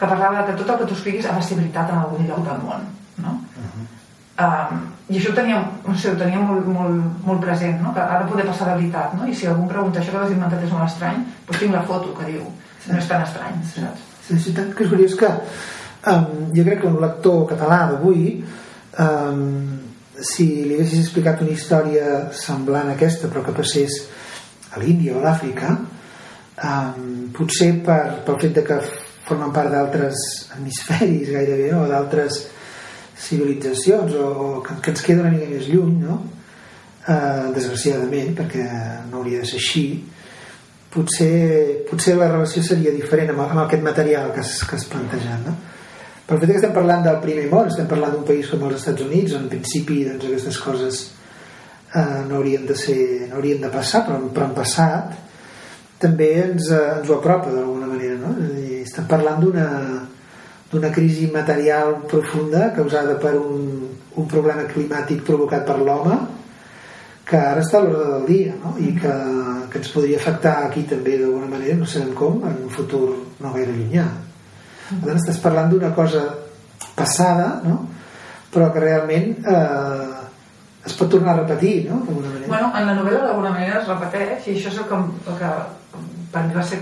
que 0.00 0.06
parlava 0.12 0.46
que 0.46 0.56
tot 0.58 0.70
el 0.70 0.78
que 0.80 0.88
tu 0.90 0.96
escriguis 0.98 1.26
ha 1.28 1.36
de 1.36 1.42
ser 1.44 1.58
veritat 1.58 1.92
en 1.92 1.98
algun 2.02 2.26
lloc 2.26 2.44
del 2.46 2.62
món 2.64 2.86
no? 3.24 3.36
Uh 3.60 3.68
-huh. 3.68 3.86
um, 4.46 4.80
i 5.10 5.18
això 5.18 5.32
ho 5.32 5.34
tenia, 5.34 5.58
no 5.86 5.94
sé, 5.98 6.12
ho 6.12 6.16
tenia 6.16 6.38
molt, 6.38 6.66
molt, 6.66 7.24
molt 7.26 7.40
present 7.40 7.80
no? 7.82 7.92
que 7.94 8.00
ha 8.00 8.18
de 8.22 8.28
poder 8.30 8.46
passar 8.46 8.68
de 8.68 8.74
veritat 8.74 9.14
no? 9.14 9.26
i 9.26 9.34
si 9.34 9.46
algú 9.46 9.62
em 9.62 9.68
pregunta 9.68 10.00
això 10.00 10.10
que 10.10 10.18
has 10.18 10.30
inventat 10.30 10.62
és 10.62 10.72
molt 10.72 10.86
estrany 10.86 11.24
doncs 11.46 11.58
tinc 11.58 11.74
la 11.74 11.82
foto 11.82 12.14
que 12.14 12.24
diu 12.30 12.44
sí. 12.84 12.92
no 12.92 12.98
és 12.98 13.08
tan 13.08 13.22
estrany 13.22 13.54
sí. 13.64 13.80
saps? 13.80 14.00
Sí, 14.26 14.38
sí, 14.38 14.54
que 14.54 14.84
és 14.84 14.90
curiós 14.90 15.14
que 15.18 15.30
um, 16.06 16.48
jo 16.56 16.64
crec 16.64 16.80
que 16.82 16.90
un 16.90 17.00
lector 17.02 17.46
català 17.52 17.82
d'avui 17.90 18.40
um, 18.98 19.44
si 20.20 20.46
li 20.66 20.76
haguessis 20.76 21.04
explicat 21.04 21.42
una 21.44 21.54
història 21.54 22.06
semblant 22.36 22.90
a 22.90 22.96
aquesta 22.96 23.30
però 23.32 23.44
que 23.46 23.56
passés 23.56 24.02
a 24.70 24.80
l'Índia 24.80 25.16
o 25.16 25.20
a 25.20 25.26
l'Àfrica 25.28 25.74
um, 25.76 27.30
potser 27.36 27.72
per, 27.84 28.02
pel 28.26 28.40
fet 28.42 28.58
de 28.60 28.66
que 28.66 28.80
formen 29.30 29.52
part 29.54 29.70
d'altres 29.72 30.24
hemisferis 30.56 31.30
gairebé 31.30 31.72
o 31.76 31.86
d'altres 31.88 32.42
civilitzacions 33.20 34.14
o, 34.16 34.28
o 34.28 34.62
que, 34.64 34.80
que 34.82 34.94
ens 34.94 35.02
queda 35.06 35.24
una 35.24 35.32
mica 35.34 35.48
més 35.50 35.68
lluny 35.68 35.98
no? 36.02 36.16
eh, 37.06 37.50
desgraciadament 37.54 38.32
perquè 38.38 38.64
no 39.10 39.20
hauria 39.20 39.42
de 39.42 39.50
ser 39.50 39.60
així 39.60 39.84
potser, 40.90 41.84
potser 41.90 42.16
la 42.18 42.30
relació 42.32 42.64
seria 42.66 42.94
diferent 42.94 43.30
amb, 43.34 43.44
amb 43.46 43.64
aquest 43.66 43.84
material 43.86 44.32
que 44.34 44.42
que 44.42 44.78
has 44.78 44.88
plantejat 44.90 45.46
no? 45.46 45.56
Però 46.30 46.38
el 46.38 46.44
fet 46.44 46.52
que 46.52 46.58
estem 46.60 46.74
parlant 46.76 47.00
del 47.02 47.16
primer 47.18 47.48
món 47.50 47.66
estem 47.66 47.88
parlant 47.90 48.12
d'un 48.14 48.26
país 48.28 48.46
com 48.46 48.60
els 48.68 48.76
Estats 48.76 49.02
Units 49.02 49.32
en 49.34 49.48
principi 49.50 50.04
doncs, 50.06 50.28
aquestes 50.28 50.60
coses 50.62 51.00
eh, 51.98 52.20
no 52.28 52.36
haurien 52.36 52.68
de 52.68 52.76
ser 52.78 53.00
no 53.24 53.40
haurien 53.40 53.64
de 53.64 53.70
passar 53.74 54.04
però, 54.06 54.20
però 54.30 54.46
han 54.46 54.54
passat 54.54 55.16
també 55.98 56.30
ens, 56.44 56.70
eh, 56.70 56.84
ens 57.00 57.10
ho 57.10 57.16
apropa 57.16 57.50
d'alguna 57.50 57.90
manera 57.90 58.20
no? 58.22 58.36
estem 58.78 59.10
parlant 59.10 59.42
d'una 59.42 59.66
d'una 60.70 60.92
crisi 60.94 61.26
material 61.34 61.96
profunda 62.06 62.70
causada 62.78 63.18
per 63.18 63.34
un, 63.34 63.90
un 64.14 64.30
problema 64.30 64.70
climàtic 64.70 65.26
provocat 65.26 65.66
per 65.66 65.80
l'home 65.82 66.22
que 67.26 67.42
ara 67.42 67.66
està 67.66 67.82
a 67.82 67.88
l'ordre 67.88 68.06
del 68.14 68.26
dia 68.30 68.54
no? 68.62 68.76
i 68.78 68.94
que, 68.94 69.18
que 69.66 69.82
ens 69.82 69.94
podria 69.98 70.22
afectar 70.22 70.60
aquí 70.70 70.86
també 70.86 71.18
d'alguna 71.18 71.50
manera, 71.58 71.82
no 71.82 71.90
sabem 71.90 72.14
com 72.14 72.44
en 72.46 72.68
un 72.68 72.76
futur 72.78 73.08
no 73.42 73.56
gaire 73.58 73.74
llunyà 73.74 74.29
per 74.90 75.06
tant 75.06 75.20
estàs 75.20 75.40
parlant 75.42 75.70
d'una 75.70 75.92
cosa 75.96 76.22
passada 76.96 77.60
no? 77.64 77.76
però 78.50 78.70
que 78.74 78.82
realment 78.82 79.36
eh, 79.46 80.20
es 80.86 80.96
pot 80.98 81.10
tornar 81.12 81.34
a 81.34 81.42
repetir 81.42 81.90
no? 81.90 82.00
manera 82.06 82.48
bueno, 82.48 82.72
en 82.74 82.88
la 82.88 82.96
novel·la 82.98 83.26
d'alguna 83.28 83.52
manera 83.54 83.82
es 83.82 83.90
repeteix 83.90 84.48
i 84.48 84.56
això 84.56 84.72
és 84.72 84.80
el 84.82 84.88
que, 84.90 84.98
el 85.30 85.38
que 85.38 85.52
per 86.32 86.44
mi 86.46 86.56
va 86.56 86.66
ser 86.66 86.80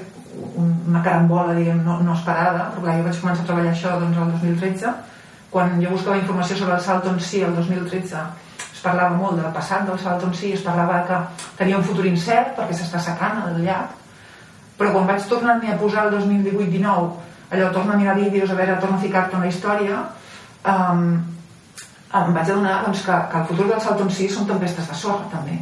una 0.59 1.03
carambola 1.03 1.55
diguem, 1.59 1.83
no, 1.85 1.99
no 2.05 2.17
esperada 2.17 2.71
però 2.73 2.87
clar, 2.87 2.99
jo 2.99 3.07
vaig 3.09 3.23
començar 3.23 3.45
a 3.45 3.49
treballar 3.53 3.75
això 3.75 3.95
doncs, 4.01 4.19
el 4.25 4.35
2013 4.39 4.97
quan 5.53 5.79
jo 5.83 5.95
buscava 5.95 6.21
informació 6.21 6.59
sobre 6.59 6.77
el 6.77 6.85
Salton 6.85 7.21
Sea 7.21 7.49
el 7.49 7.57
2013 7.57 8.25
es 8.79 8.83
parlava 8.85 9.17
molt 9.19 9.41
del 9.41 9.53
passat 9.55 9.87
del 9.89 9.99
Salton 10.01 10.35
Sea 10.35 10.57
es 10.57 10.65
parlava 10.65 11.01
que 11.09 11.23
tenia 11.61 11.79
un 11.81 11.87
futur 11.87 12.07
incert 12.07 12.55
perquè 12.57 12.77
s'està 12.79 13.03
secant 13.03 13.43
el 13.49 13.65
llac 13.67 13.97
però 14.79 14.93
quan 14.95 15.09
vaig 15.09 15.25
tornar-m'hi 15.27 15.73
a 15.73 15.81
posar 15.81 16.07
el 16.07 16.15
2018-19 16.21 17.28
allò, 17.51 17.73
torna 17.73 17.95
a 17.95 17.97
mirar 18.01 18.17
vídeos 18.19 18.51
a 18.51 18.59
veure, 18.59 18.79
torna 18.81 18.97
a 18.97 19.03
ficar-te 19.03 19.37
en 19.37 19.45
la 19.47 19.51
història 19.51 20.05
um, 20.69 21.11
em 22.19 22.33
vaig 22.33 22.51
adonar 22.51 22.79
doncs, 22.87 23.03
que, 23.05 23.19
que 23.33 23.43
el 23.43 23.51
futur 23.51 23.69
del 23.69 23.83
Salton 23.85 24.11
Sea 24.11 24.33
són 24.33 24.49
tempestes 24.49 24.89
de 24.89 24.97
sorra 24.97 25.29
també 25.33 25.59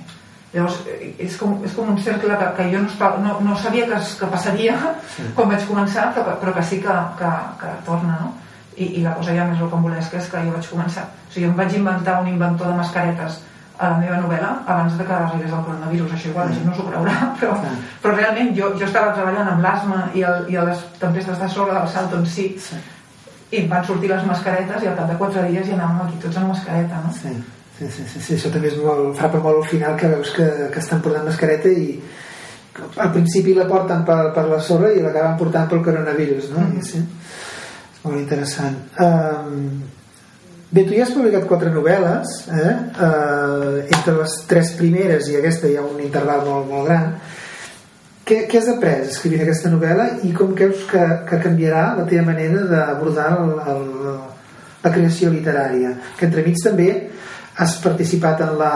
Llavors, 0.57 0.77
és 1.20 1.35
com, 1.37 1.57
és 1.66 1.75
com 1.77 1.90
un 1.92 1.99
cercle 2.01 2.37
que, 2.38 2.46
que 2.57 2.66
jo 2.72 2.81
no, 2.85 3.09
no, 3.20 3.33
no 3.44 3.57
sabia 3.61 3.88
que, 3.90 3.99
que 4.20 4.29
passaria 4.33 4.77
sí. 5.12 5.27
quan 5.37 5.51
vaig 5.51 5.66
començar, 5.68 6.07
però, 6.16 6.37
però 6.40 6.55
que 6.57 6.64
sí 6.64 6.79
que, 6.85 6.94
que, 7.18 7.33
que 7.61 7.72
torna, 7.88 8.20
no? 8.22 8.31
I, 8.77 8.87
I 9.01 9.03
la 9.05 9.14
cosa 9.16 9.35
ja 9.37 9.44
més 9.49 9.61
rocambolesca 9.61 10.18
és 10.20 10.31
que 10.33 10.44
jo 10.46 10.55
vaig 10.55 10.70
començar. 10.70 11.07
O 11.27 11.35
sigui, 11.35 11.49
em 11.49 11.59
vaig 11.59 11.77
inventar 11.77 12.18
un 12.22 12.31
inventor 12.33 12.70
de 12.70 12.79
mascaretes 12.79 13.40
a 13.78 13.90
la 13.92 13.98
meva 14.00 14.20
novel·la 14.22 14.50
abans 14.64 14.98
de 14.98 15.04
que 15.04 15.16
arribés 15.16 15.52
el 15.52 15.64
coronavirus. 15.68 16.12
Això 16.16 16.30
igual, 16.30 16.48
la 16.50 16.58
gent 16.58 16.68
no 16.68 16.76
s'ho 16.76 16.86
creurà, 16.90 17.16
però, 17.40 17.56
sí. 17.62 17.74
però 18.02 18.14
realment 18.14 18.54
jo, 18.58 18.70
jo 18.80 18.86
estava 18.86 19.14
treballant 19.16 19.52
amb 19.54 19.66
l'asma 19.66 20.04
i, 20.14 20.22
el, 20.22 20.46
i 20.52 20.60
les 20.70 20.86
tempestes 21.00 21.42
de 21.42 21.50
sorra 21.56 21.80
del 21.80 21.90
Salton 21.92 22.24
Sea 22.36 22.68
sí. 22.68 22.80
i 23.56 23.66
van 23.70 23.84
sortir 23.84 24.12
les 24.12 24.24
mascaretes 24.28 24.82
i 24.82 24.88
al 24.92 24.96
cap 24.96 25.12
de 25.12 25.20
quatre 25.20 25.44
dies 25.50 25.68
ja 25.68 25.76
anàvem 25.76 26.06
aquí 26.06 26.24
tots 26.24 26.40
amb 26.40 26.54
mascareta, 26.54 27.04
no? 27.04 27.12
Sí 27.20 27.36
Sí, 27.78 27.84
sí, 27.92 28.04
sí, 28.08 28.20
sí, 28.24 28.34
això 28.38 28.48
també 28.48 28.70
és 28.70 28.76
molt, 28.80 29.10
frapa 29.18 29.36
molt 29.44 29.58
al 29.60 29.66
final 29.68 29.98
que 30.00 30.08
veus 30.08 30.30
que, 30.32 30.46
que 30.72 30.80
estan 30.80 31.02
portant 31.04 31.26
mascareta 31.28 31.68
i 31.68 31.98
al 33.04 33.10
principi 33.12 33.52
la 33.56 33.66
porten 33.68 34.00
per, 34.08 34.30
per 34.32 34.46
la 34.48 34.60
sorra 34.64 34.94
i 34.96 35.02
l'acaben 35.04 35.36
portant 35.36 35.68
pel 35.68 35.82
coronavirus 35.84 36.54
no? 36.54 36.62
Mm 36.62 36.70
-hmm. 36.72 36.86
sí, 36.88 37.02
és 37.92 38.00
molt 38.04 38.16
interessant 38.16 38.78
um, 39.06 39.82
Bé, 40.76 40.82
tu 40.84 40.92
ja 40.92 41.06
has 41.06 41.12
publicat 41.14 41.46
quatre 41.48 41.70
novel·les, 41.72 42.32
eh? 42.52 42.72
Eh, 43.00 43.76
entre 43.96 44.12
les 44.18 44.32
tres 44.44 44.74
primeres 44.76 45.30
i 45.32 45.38
aquesta 45.38 45.70
hi 45.70 45.78
ha 45.80 45.84
un 45.86 46.02
interval 46.04 46.42
molt, 46.44 46.66
molt 46.68 46.90
gran. 46.90 47.14
Què, 48.28 48.42
què 48.50 48.58
has 48.60 48.68
après 48.68 49.06
escrivint 49.06 49.40
aquesta 49.46 49.70
novel·la 49.72 50.06
i 50.28 50.34
com 50.36 50.50
creus 50.58 50.82
que, 50.90 51.04
que 51.30 51.38
canviarà 51.40 51.84
la 51.96 52.04
teva 52.10 52.26
manera 52.26 52.66
d'abordar 52.68 53.30
la 53.38 54.92
creació 54.98 55.30
literària? 55.32 55.94
Que 56.18 56.28
entremig 56.28 56.60
també 56.60 56.90
has 57.64 57.78
participat 57.80 58.44
en, 58.44 58.52
la, 58.60 58.74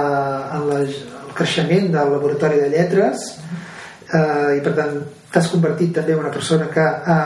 en 0.56 0.66
la, 0.70 0.80
el 0.86 1.36
creixement 1.36 1.92
del 1.98 2.14
laboratori 2.16 2.62
de 2.62 2.72
lletres 2.78 3.26
eh, 4.08 4.56
i 4.56 4.64
per 4.64 4.72
tant 4.80 4.96
t'has 5.36 5.52
convertit 5.52 5.92
també 6.00 6.16
en 6.16 6.24
una 6.24 6.32
persona 6.32 6.72
que 6.72 6.80
ha, 6.80 7.20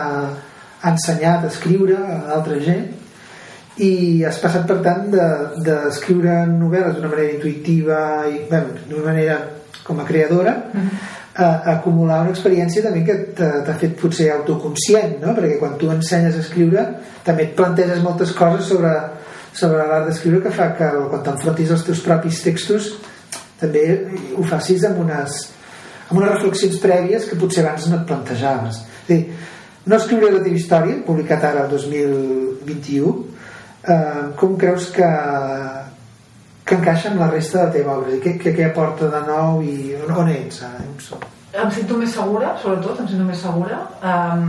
ha 0.82 0.90
ensenyat 0.96 1.46
a 1.46 1.54
escriure 1.54 2.02
a 2.02 2.20
altra 2.40 2.58
gent 2.58 3.03
i 3.82 4.22
has 4.22 4.38
passat 4.38 4.68
per 4.68 4.78
tant 4.84 5.08
d'escriure 5.10 6.34
de, 6.46 6.52
novel·les 6.60 6.94
d'una 6.94 7.10
manera 7.10 7.32
intuïtiva 7.32 7.98
i 8.30 8.44
bueno, 8.50 8.78
d'una 8.86 9.04
manera 9.08 9.38
com 9.82 9.98
a 10.00 10.04
creadora 10.04 10.54
-huh. 10.72 10.88
a, 11.34 11.44
a 11.44 11.72
acumular 11.78 12.20
una 12.20 12.30
experiència 12.30 12.82
també 12.82 13.04
que 13.04 13.16
t'ha 13.34 13.74
fet 13.74 14.00
potser 14.00 14.30
autoconscient 14.30 15.20
no? 15.20 15.34
perquè 15.34 15.58
quan 15.58 15.76
tu 15.78 15.90
ensenyes 15.90 16.36
a 16.36 16.38
escriure 16.38 16.86
també 17.24 17.42
et 17.42 17.56
planteges 17.56 18.02
moltes 18.02 18.32
coses 18.32 18.64
sobre, 18.64 18.92
sobre 19.52 19.86
l'art 19.88 20.06
d'escriure 20.06 20.42
que 20.42 20.50
fa 20.50 20.76
que 20.76 20.90
quan 21.10 21.22
t'enfrontis 21.22 21.70
als 21.70 21.84
teus 21.84 22.00
propis 22.00 22.42
textos 22.42 22.94
també 23.58 24.06
ho 24.36 24.42
facis 24.42 24.84
amb 24.84 24.98
unes, 24.98 25.50
amb 26.10 26.20
unes 26.20 26.30
reflexions 26.30 26.78
prèvies 26.78 27.24
que 27.28 27.36
potser 27.36 27.66
abans 27.66 27.88
no 27.88 27.96
et 27.96 28.06
plantejaves 28.06 28.76
és 28.76 29.08
dir, 29.08 29.26
no 29.86 29.96
escriuré 29.96 30.30
la 30.30 30.44
teva 30.44 30.56
història 30.56 31.02
publicat 31.06 31.44
ara 31.44 31.64
el 31.64 31.70
2021 31.70 33.33
eh, 33.88 34.22
com 34.40 34.56
creus 34.60 34.90
que 34.94 35.10
que 36.64 36.78
encaixa 36.78 37.10
amb 37.10 37.20
la 37.20 37.28
resta 37.28 37.58
de 37.58 37.64
la 37.64 37.72
teva 37.74 37.96
obra? 37.98 38.16
Què, 38.24 38.38
què, 38.40 38.54
què 38.56 38.68
aporta 38.70 39.10
de 39.12 39.20
nou 39.28 39.60
i 39.62 39.92
on, 40.00 40.14
on 40.22 40.30
ets 40.32 40.62
ara? 40.64 40.80
Em 41.54 41.70
sento 41.70 41.98
més 42.00 42.14
segura, 42.16 42.54
sobretot, 42.62 43.02
em 43.02 43.10
sento 43.10 43.26
més 43.28 43.42
segura 43.44 43.82
um, 44.00 44.48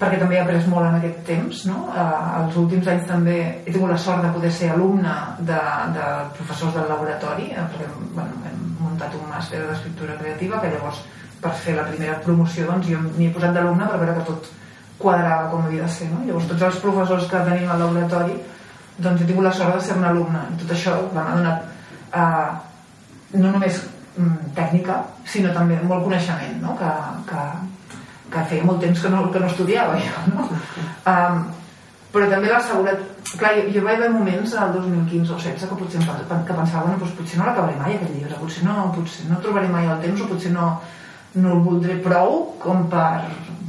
perquè 0.00 0.18
també 0.20 0.38
he 0.38 0.40
après 0.42 0.64
molt 0.72 0.88
en 0.88 0.96
aquest 0.98 1.20
temps 1.28 1.60
no? 1.68 1.84
uh, 1.92 2.40
els 2.40 2.56
últims 2.60 2.88
anys 2.92 3.06
també 3.08 3.36
he 3.44 3.70
tingut 3.70 3.92
la 3.92 4.00
sort 4.00 4.24
de 4.24 4.32
poder 4.34 4.50
ser 4.52 4.72
alumne 4.72 5.12
de, 5.38 5.60
de 5.96 6.08
professors 6.38 6.74
del 6.76 6.90
laboratori 6.90 7.52
uh, 7.52 7.68
perquè 7.72 7.88
bueno, 8.16 8.42
hem 8.48 8.66
muntat 8.80 9.14
un 9.16 9.28
màster 9.30 9.62
d'escriptura 9.62 10.18
creativa 10.20 10.60
que 10.60 10.72
llavors 10.74 11.04
per 11.40 11.54
fer 11.62 11.76
la 11.76 11.86
primera 11.88 12.18
promoció 12.24 12.66
doncs 12.68 12.90
jo 12.90 13.00
m'hi 13.06 13.28
he 13.28 13.34
posat 13.36 13.56
d'alumne 13.56 13.88
per 13.92 14.00
veure 14.02 14.18
que 14.18 14.26
tot 14.32 14.50
quadrava 14.98 15.50
com 15.50 15.66
havia 15.66 15.84
de 15.84 15.92
ser 15.92 16.08
no? 16.10 16.22
llavors 16.26 16.48
tots 16.52 16.68
els 16.68 16.78
professors 16.84 17.26
que 17.30 17.42
tenim 17.48 17.70
al 17.70 17.82
laboratori 17.84 18.38
doncs 18.96 19.22
he 19.22 19.28
tingut 19.28 19.44
la 19.44 19.52
sort 19.52 19.76
de 19.76 19.82
ser 19.84 19.96
un 19.98 20.06
alumne 20.08 20.44
i 20.52 20.60
tot 20.62 20.72
això 20.76 20.96
m'ha 21.12 21.26
donat 21.34 21.66
eh, 22.20 22.48
no 23.42 23.50
només 23.50 23.82
mm, 24.16 24.52
tècnica 24.56 25.02
sinó 25.28 25.52
també 25.56 25.78
molt 25.82 26.06
coneixement 26.06 26.62
no? 26.62 26.76
que, 26.80 26.92
que, 27.28 27.44
que 28.32 28.46
feia 28.52 28.64
molt 28.64 28.80
temps 28.84 29.02
que 29.02 29.12
no, 29.12 29.26
que 29.32 29.44
no 29.44 29.52
estudiava 29.52 30.00
jo 30.00 30.24
no? 30.32 30.48
um, 31.12 31.44
però 32.14 32.30
també 32.32 32.48
la 32.48 32.62
seguretat 32.64 33.34
clar, 33.36 33.52
jo, 33.58 33.66
jo 33.74 33.84
vaig 33.84 33.98
haver 33.98 34.12
moments 34.14 34.54
al 34.56 34.72
2015 34.78 35.34
o 35.34 35.40
16 35.42 35.68
que 35.68 35.80
potser 35.82 36.00
que 36.00 36.54
pensava 36.54 36.86
bueno, 36.86 37.00
doncs 37.02 37.16
potser 37.18 37.40
no 37.40 37.50
l'acabaré 37.50 37.76
mai 37.76 37.98
aquest 37.98 38.14
llibre 38.14 38.40
potser 38.40 38.64
no, 38.64 38.86
potser 38.96 39.28
no 39.28 39.42
trobaré 39.44 39.68
mai 39.68 39.90
el 39.90 40.00
temps 40.06 40.24
o 40.24 40.30
potser 40.30 40.54
no, 40.56 40.70
no 41.36 41.58
el 41.58 41.62
voldré 41.66 41.98
prou 42.06 42.38
com 42.62 42.86
per, 42.92 43.26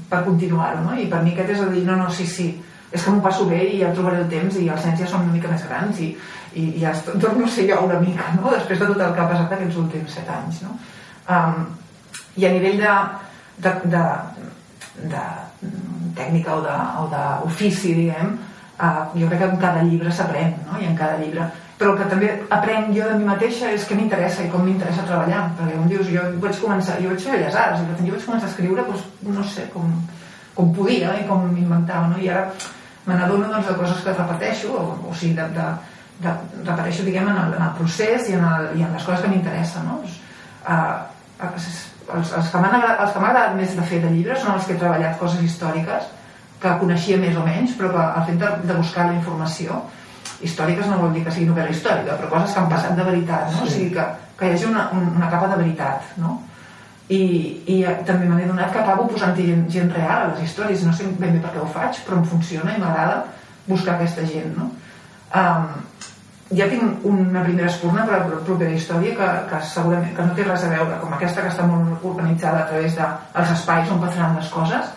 per 0.10 0.24
continuar-ho, 0.26 0.84
no? 0.86 0.96
I 0.96 1.08
per 1.12 1.22
mi 1.24 1.34
aquest 1.34 1.54
és 1.56 1.62
a 1.64 1.70
dir, 1.74 1.84
no, 1.88 1.98
no, 2.00 2.10
sí, 2.14 2.28
sí, 2.30 2.48
és 2.92 3.04
que 3.04 3.12
m'ho 3.12 3.24
passo 3.24 3.46
bé 3.50 3.60
i 3.68 3.82
ja 3.82 3.92
trobaré 3.96 4.22
el 4.24 4.30
temps 4.32 4.56
i 4.60 4.68
els 4.72 4.86
nens 4.88 5.02
ja 5.02 5.10
són 5.12 5.26
una 5.28 5.36
mica 5.36 5.52
més 5.52 5.66
grans 5.68 6.00
i, 6.04 6.14
i 6.56 6.68
ja 6.80 6.94
torno 7.24 7.46
a 7.46 7.52
ser 7.52 7.68
jo 7.70 7.82
una 7.86 8.00
mica, 8.04 8.32
no? 8.38 8.54
Després 8.54 8.80
de 8.80 8.90
tot 8.94 9.04
el 9.04 9.14
que 9.14 9.24
ha 9.24 9.30
passat 9.34 9.56
aquests 9.58 9.80
últims 9.84 10.18
set 10.20 10.32
anys, 10.32 10.64
no? 10.66 10.78
Um, 11.28 11.66
I 12.40 12.48
a 12.48 12.54
nivell 12.54 12.80
de, 12.80 12.94
de, 13.66 13.74
de, 13.92 14.04
de 15.12 15.24
tècnica 16.18 16.56
o 16.56 17.08
d'ofici, 17.12 17.96
diguem, 17.98 18.36
uh, 18.80 19.08
jo 19.18 19.28
crec 19.28 19.42
que 19.42 19.50
en 19.52 19.64
cada 19.64 19.84
llibre 19.84 20.14
s'aprèn, 20.14 20.56
no? 20.70 20.80
I 20.80 20.88
en 20.92 20.96
cada 21.00 21.20
llibre 21.20 21.50
però 21.78 21.94
el 21.94 22.00
que 22.00 22.08
també 22.10 22.30
aprenc 22.50 22.90
jo 22.96 23.06
de 23.06 23.18
mi 23.20 23.28
mateixa 23.28 23.70
és 23.74 23.84
què 23.86 23.96
m'interessa 23.98 24.46
i 24.46 24.50
com 24.54 24.64
m'interessa 24.66 25.06
treballar 25.06 25.44
perquè 25.60 25.76
com 25.76 25.92
dius, 25.92 26.08
jo 26.10 26.24
vaig 26.42 26.62
començar 26.62 26.98
jo 27.02 27.12
vaig 27.12 27.26
fer 27.26 27.36
Belles 27.36 27.58
Arts 27.64 27.84
jo 27.84 28.14
vaig 28.16 28.26
començar 28.26 28.48
a 28.48 28.52
escriure 28.52 28.86
doncs, 28.88 29.04
no 29.36 29.44
sé, 29.46 29.68
com, 29.74 29.92
com 30.58 30.72
podia 30.74 31.14
i 31.22 31.28
com 31.30 31.46
m'inventava 31.52 32.10
no? 32.14 32.18
i 32.22 32.32
ara 32.34 32.48
me 33.06 33.14
n'adono 33.14 33.52
doncs, 33.52 33.70
de 33.70 33.76
coses 33.78 34.02
que 34.04 34.16
repeteixo 34.16 34.74
o, 34.74 34.88
o 35.12 35.14
sigui, 35.14 35.36
de, 35.38 35.46
de, 35.54 35.68
de, 36.26 36.34
repeteixo 36.64 37.06
diguem 37.06 37.30
en 37.30 37.38
el, 37.44 37.54
en 37.60 37.68
el 37.68 37.76
procés 37.78 38.32
i 38.32 38.40
en, 38.40 38.48
el, 38.48 38.72
i 38.80 38.88
en 38.88 38.98
les 38.98 39.06
coses 39.06 39.22
que 39.22 39.32
m'interessen 39.36 39.86
no? 39.86 40.00
doncs, 40.02 40.18
uh, 40.66 41.06
els, 42.18 42.34
els 42.40 42.50
que 42.50 42.64
m'han 42.64 42.80
agradat 42.82 43.54
més 43.60 43.78
de 43.78 43.86
fer 43.86 44.02
de 44.02 44.10
llibres 44.16 44.42
són 44.42 44.56
els 44.56 44.66
que 44.66 44.74
he 44.74 44.82
treballat 44.82 45.22
coses 45.22 45.46
històriques 45.46 46.10
que 46.58 46.74
coneixia 46.82 47.22
més 47.22 47.38
o 47.38 47.46
menys 47.46 47.78
però 47.78 47.94
que 47.94 48.04
al 48.08 48.28
fet 48.32 48.42
de, 48.42 48.52
de 48.66 48.82
buscar 48.82 49.12
la 49.12 49.18
informació 49.20 49.84
històriques 50.44 50.88
no 50.90 51.00
vol 51.02 51.16
dir 51.16 51.24
que 51.26 51.34
sigui 51.34 51.50
novel·la 51.50 51.74
històrica, 51.74 52.18
però 52.20 52.30
coses 52.36 52.54
que 52.54 52.62
han 52.62 52.70
passat 52.72 52.98
de 52.98 53.08
veritat, 53.08 53.50
no? 53.56 53.64
Sí. 53.64 53.64
O 53.64 53.74
sigui, 53.74 53.90
que, 53.96 54.06
que 54.38 54.50
hi 54.50 54.56
hagi 54.58 54.70
una, 54.70 54.86
una 54.94 55.32
capa 55.32 55.50
de 55.54 55.60
veritat, 55.64 56.14
no? 56.22 56.38
I, 57.08 57.22
i 57.72 57.78
també 58.08 58.28
me 58.28 58.36
n'he 58.36 58.48
donat 58.50 58.74
que 58.74 58.82
acabo 58.82 59.08
posant 59.08 59.36
gent, 59.38 59.64
gent 59.72 59.94
real 59.96 60.26
a 60.26 60.32
les 60.34 60.44
històries, 60.50 60.84
no 60.84 60.94
sé 60.94 61.08
ben 61.08 61.38
bé 61.38 61.44
per 61.44 61.54
què 61.54 61.62
ho 61.64 61.68
faig, 61.72 62.02
però 62.06 62.20
em 62.20 62.26
funciona 62.28 62.76
i 62.76 62.82
m'agrada 62.82 63.22
buscar 63.68 63.96
aquesta 63.96 64.26
gent, 64.28 64.52
no? 64.58 64.72
Um, 65.38 65.70
ja 66.56 66.68
tinc 66.72 67.04
una 67.08 67.44
primera 67.44 67.68
espurna 67.68 68.06
per 68.08 68.16
a 68.16 68.20
la 68.24 68.42
propera 68.48 68.72
història 68.72 69.16
que, 69.16 69.28
que 69.50 69.62
segurament 69.68 70.14
que 70.16 70.28
no 70.28 70.36
té 70.36 70.46
res 70.48 70.64
a 70.64 70.70
veure, 70.72 71.00
com 71.02 71.16
aquesta 71.16 71.44
que 71.44 71.52
està 71.52 71.66
molt 71.68 72.06
organitzada 72.08 72.62
a 72.64 72.68
través 72.70 72.96
dels 72.96 73.36
de 73.36 73.56
espais 73.56 73.92
on 73.92 74.04
passaran 74.04 74.38
les 74.40 74.52
coses, 74.54 74.94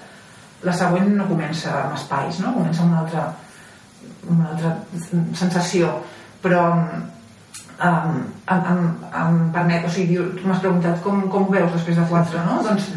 la 0.66 0.74
següent 0.76 1.10
no 1.16 1.26
comença 1.26 1.72
amb 1.72 1.96
espais, 1.96 2.38
no? 2.44 2.54
comença 2.54 2.84
amb 2.84 2.92
una 2.92 3.00
altra, 3.02 3.24
una 4.30 4.50
altra 4.52 4.76
sensació 5.38 5.94
però 6.42 6.60
um, 6.72 6.84
em, 7.80 8.20
em, 8.50 8.84
em 9.22 9.40
permet, 9.54 9.86
o 9.86 9.92
sigui, 9.92 10.18
tu 10.36 10.46
m'has 10.48 10.62
preguntat 10.62 11.00
com, 11.04 11.22
com 11.32 11.48
ho 11.48 11.54
veus 11.54 11.72
després 11.74 11.98
de 12.00 12.06
quatre, 12.10 12.44
no? 12.46 12.60
Doncs 12.66 12.90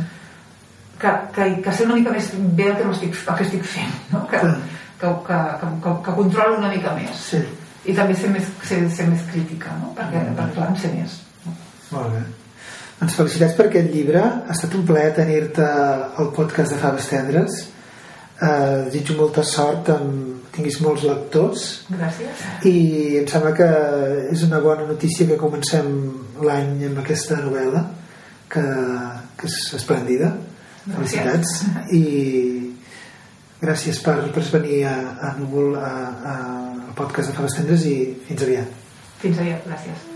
que, 0.99 1.11
que, 1.35 1.49
que 1.63 1.73
sé 1.75 1.87
una 1.87 1.97
mica 1.99 2.13
més 2.15 2.29
bé 2.57 2.69
el 2.71 2.77
que, 2.79 2.91
estic, 2.93 3.17
el 3.27 3.39
que 3.39 3.47
estic 3.47 3.65
fent, 3.73 3.97
no? 4.13 4.23
Que, 4.31 4.39
que, 4.39 4.53
que, 5.01 5.11
que, 5.27 5.73
que, 5.83 5.97
que 6.05 6.15
controlo 6.19 6.61
una 6.61 6.71
mica 6.71 6.95
més. 6.95 7.25
Sí. 7.31 7.41
I 7.83 7.95
també 7.97 8.15
ser 8.15 8.31
més, 8.31 8.47
ser, 8.63 8.79
ser 8.95 9.09
més 9.09 9.25
crítica, 9.31 9.73
no? 9.81 9.91
Perquè, 9.97 10.21
mm. 10.21 10.37
perquè 10.39 10.55
clar, 10.55 10.69
en 10.71 10.79
sé 10.79 10.93
més. 10.93 11.17
No? 11.43 11.57
Molt 11.97 12.15
bé. 12.15 12.23
Doncs 13.01 13.17
felicitats 13.19 13.57
per 13.57 13.67
aquest 13.67 13.91
llibre. 13.91 14.21
Ha 14.23 14.55
estat 14.55 14.77
un 14.79 14.85
plaer 14.87 15.11
tenir-te 15.17 15.65
al 15.67 16.31
podcast 16.37 16.71
de 16.71 16.79
Faves 16.79 17.09
Tendres. 17.11 17.59
Eh, 18.39 18.77
desitjo 18.87 19.17
molta 19.19 19.43
sort 19.47 19.91
amb 19.91 20.42
tinguis 20.53 20.79
molts 20.85 21.05
lectors. 21.07 21.65
Gràcies. 21.89 22.45
i 22.69 22.75
em 23.21 23.27
sembla 23.29 23.53
que 23.57 23.69
és 24.33 24.45
una 24.47 24.61
bona 24.63 24.87
notícia 24.89 25.27
que 25.29 25.39
comencem 25.41 25.89
l'any 26.45 26.85
amb 26.89 27.01
aquesta 27.03 27.39
novel·la 27.41 27.83
que, 28.53 28.63
que 29.39 29.49
és 29.49 29.57
esplèndida. 29.79 30.33
Felicitats. 30.85 31.59
I 31.95 32.03
gràcies 33.63 34.01
per, 34.03 34.17
per 34.35 34.45
venir 34.59 34.83
a, 34.89 34.95
a 35.29 35.35
Núvol 35.39 35.77
a, 35.79 35.91
a, 35.91 36.39
al 36.87 36.95
podcast 36.97 37.31
de 37.31 37.37
Faves 37.37 37.59
Tendres 37.59 37.85
i 37.89 37.99
fins 38.27 38.47
aviat. 38.47 38.81
Fins 39.23 39.39
aviat, 39.39 39.69
gràcies 39.69 40.12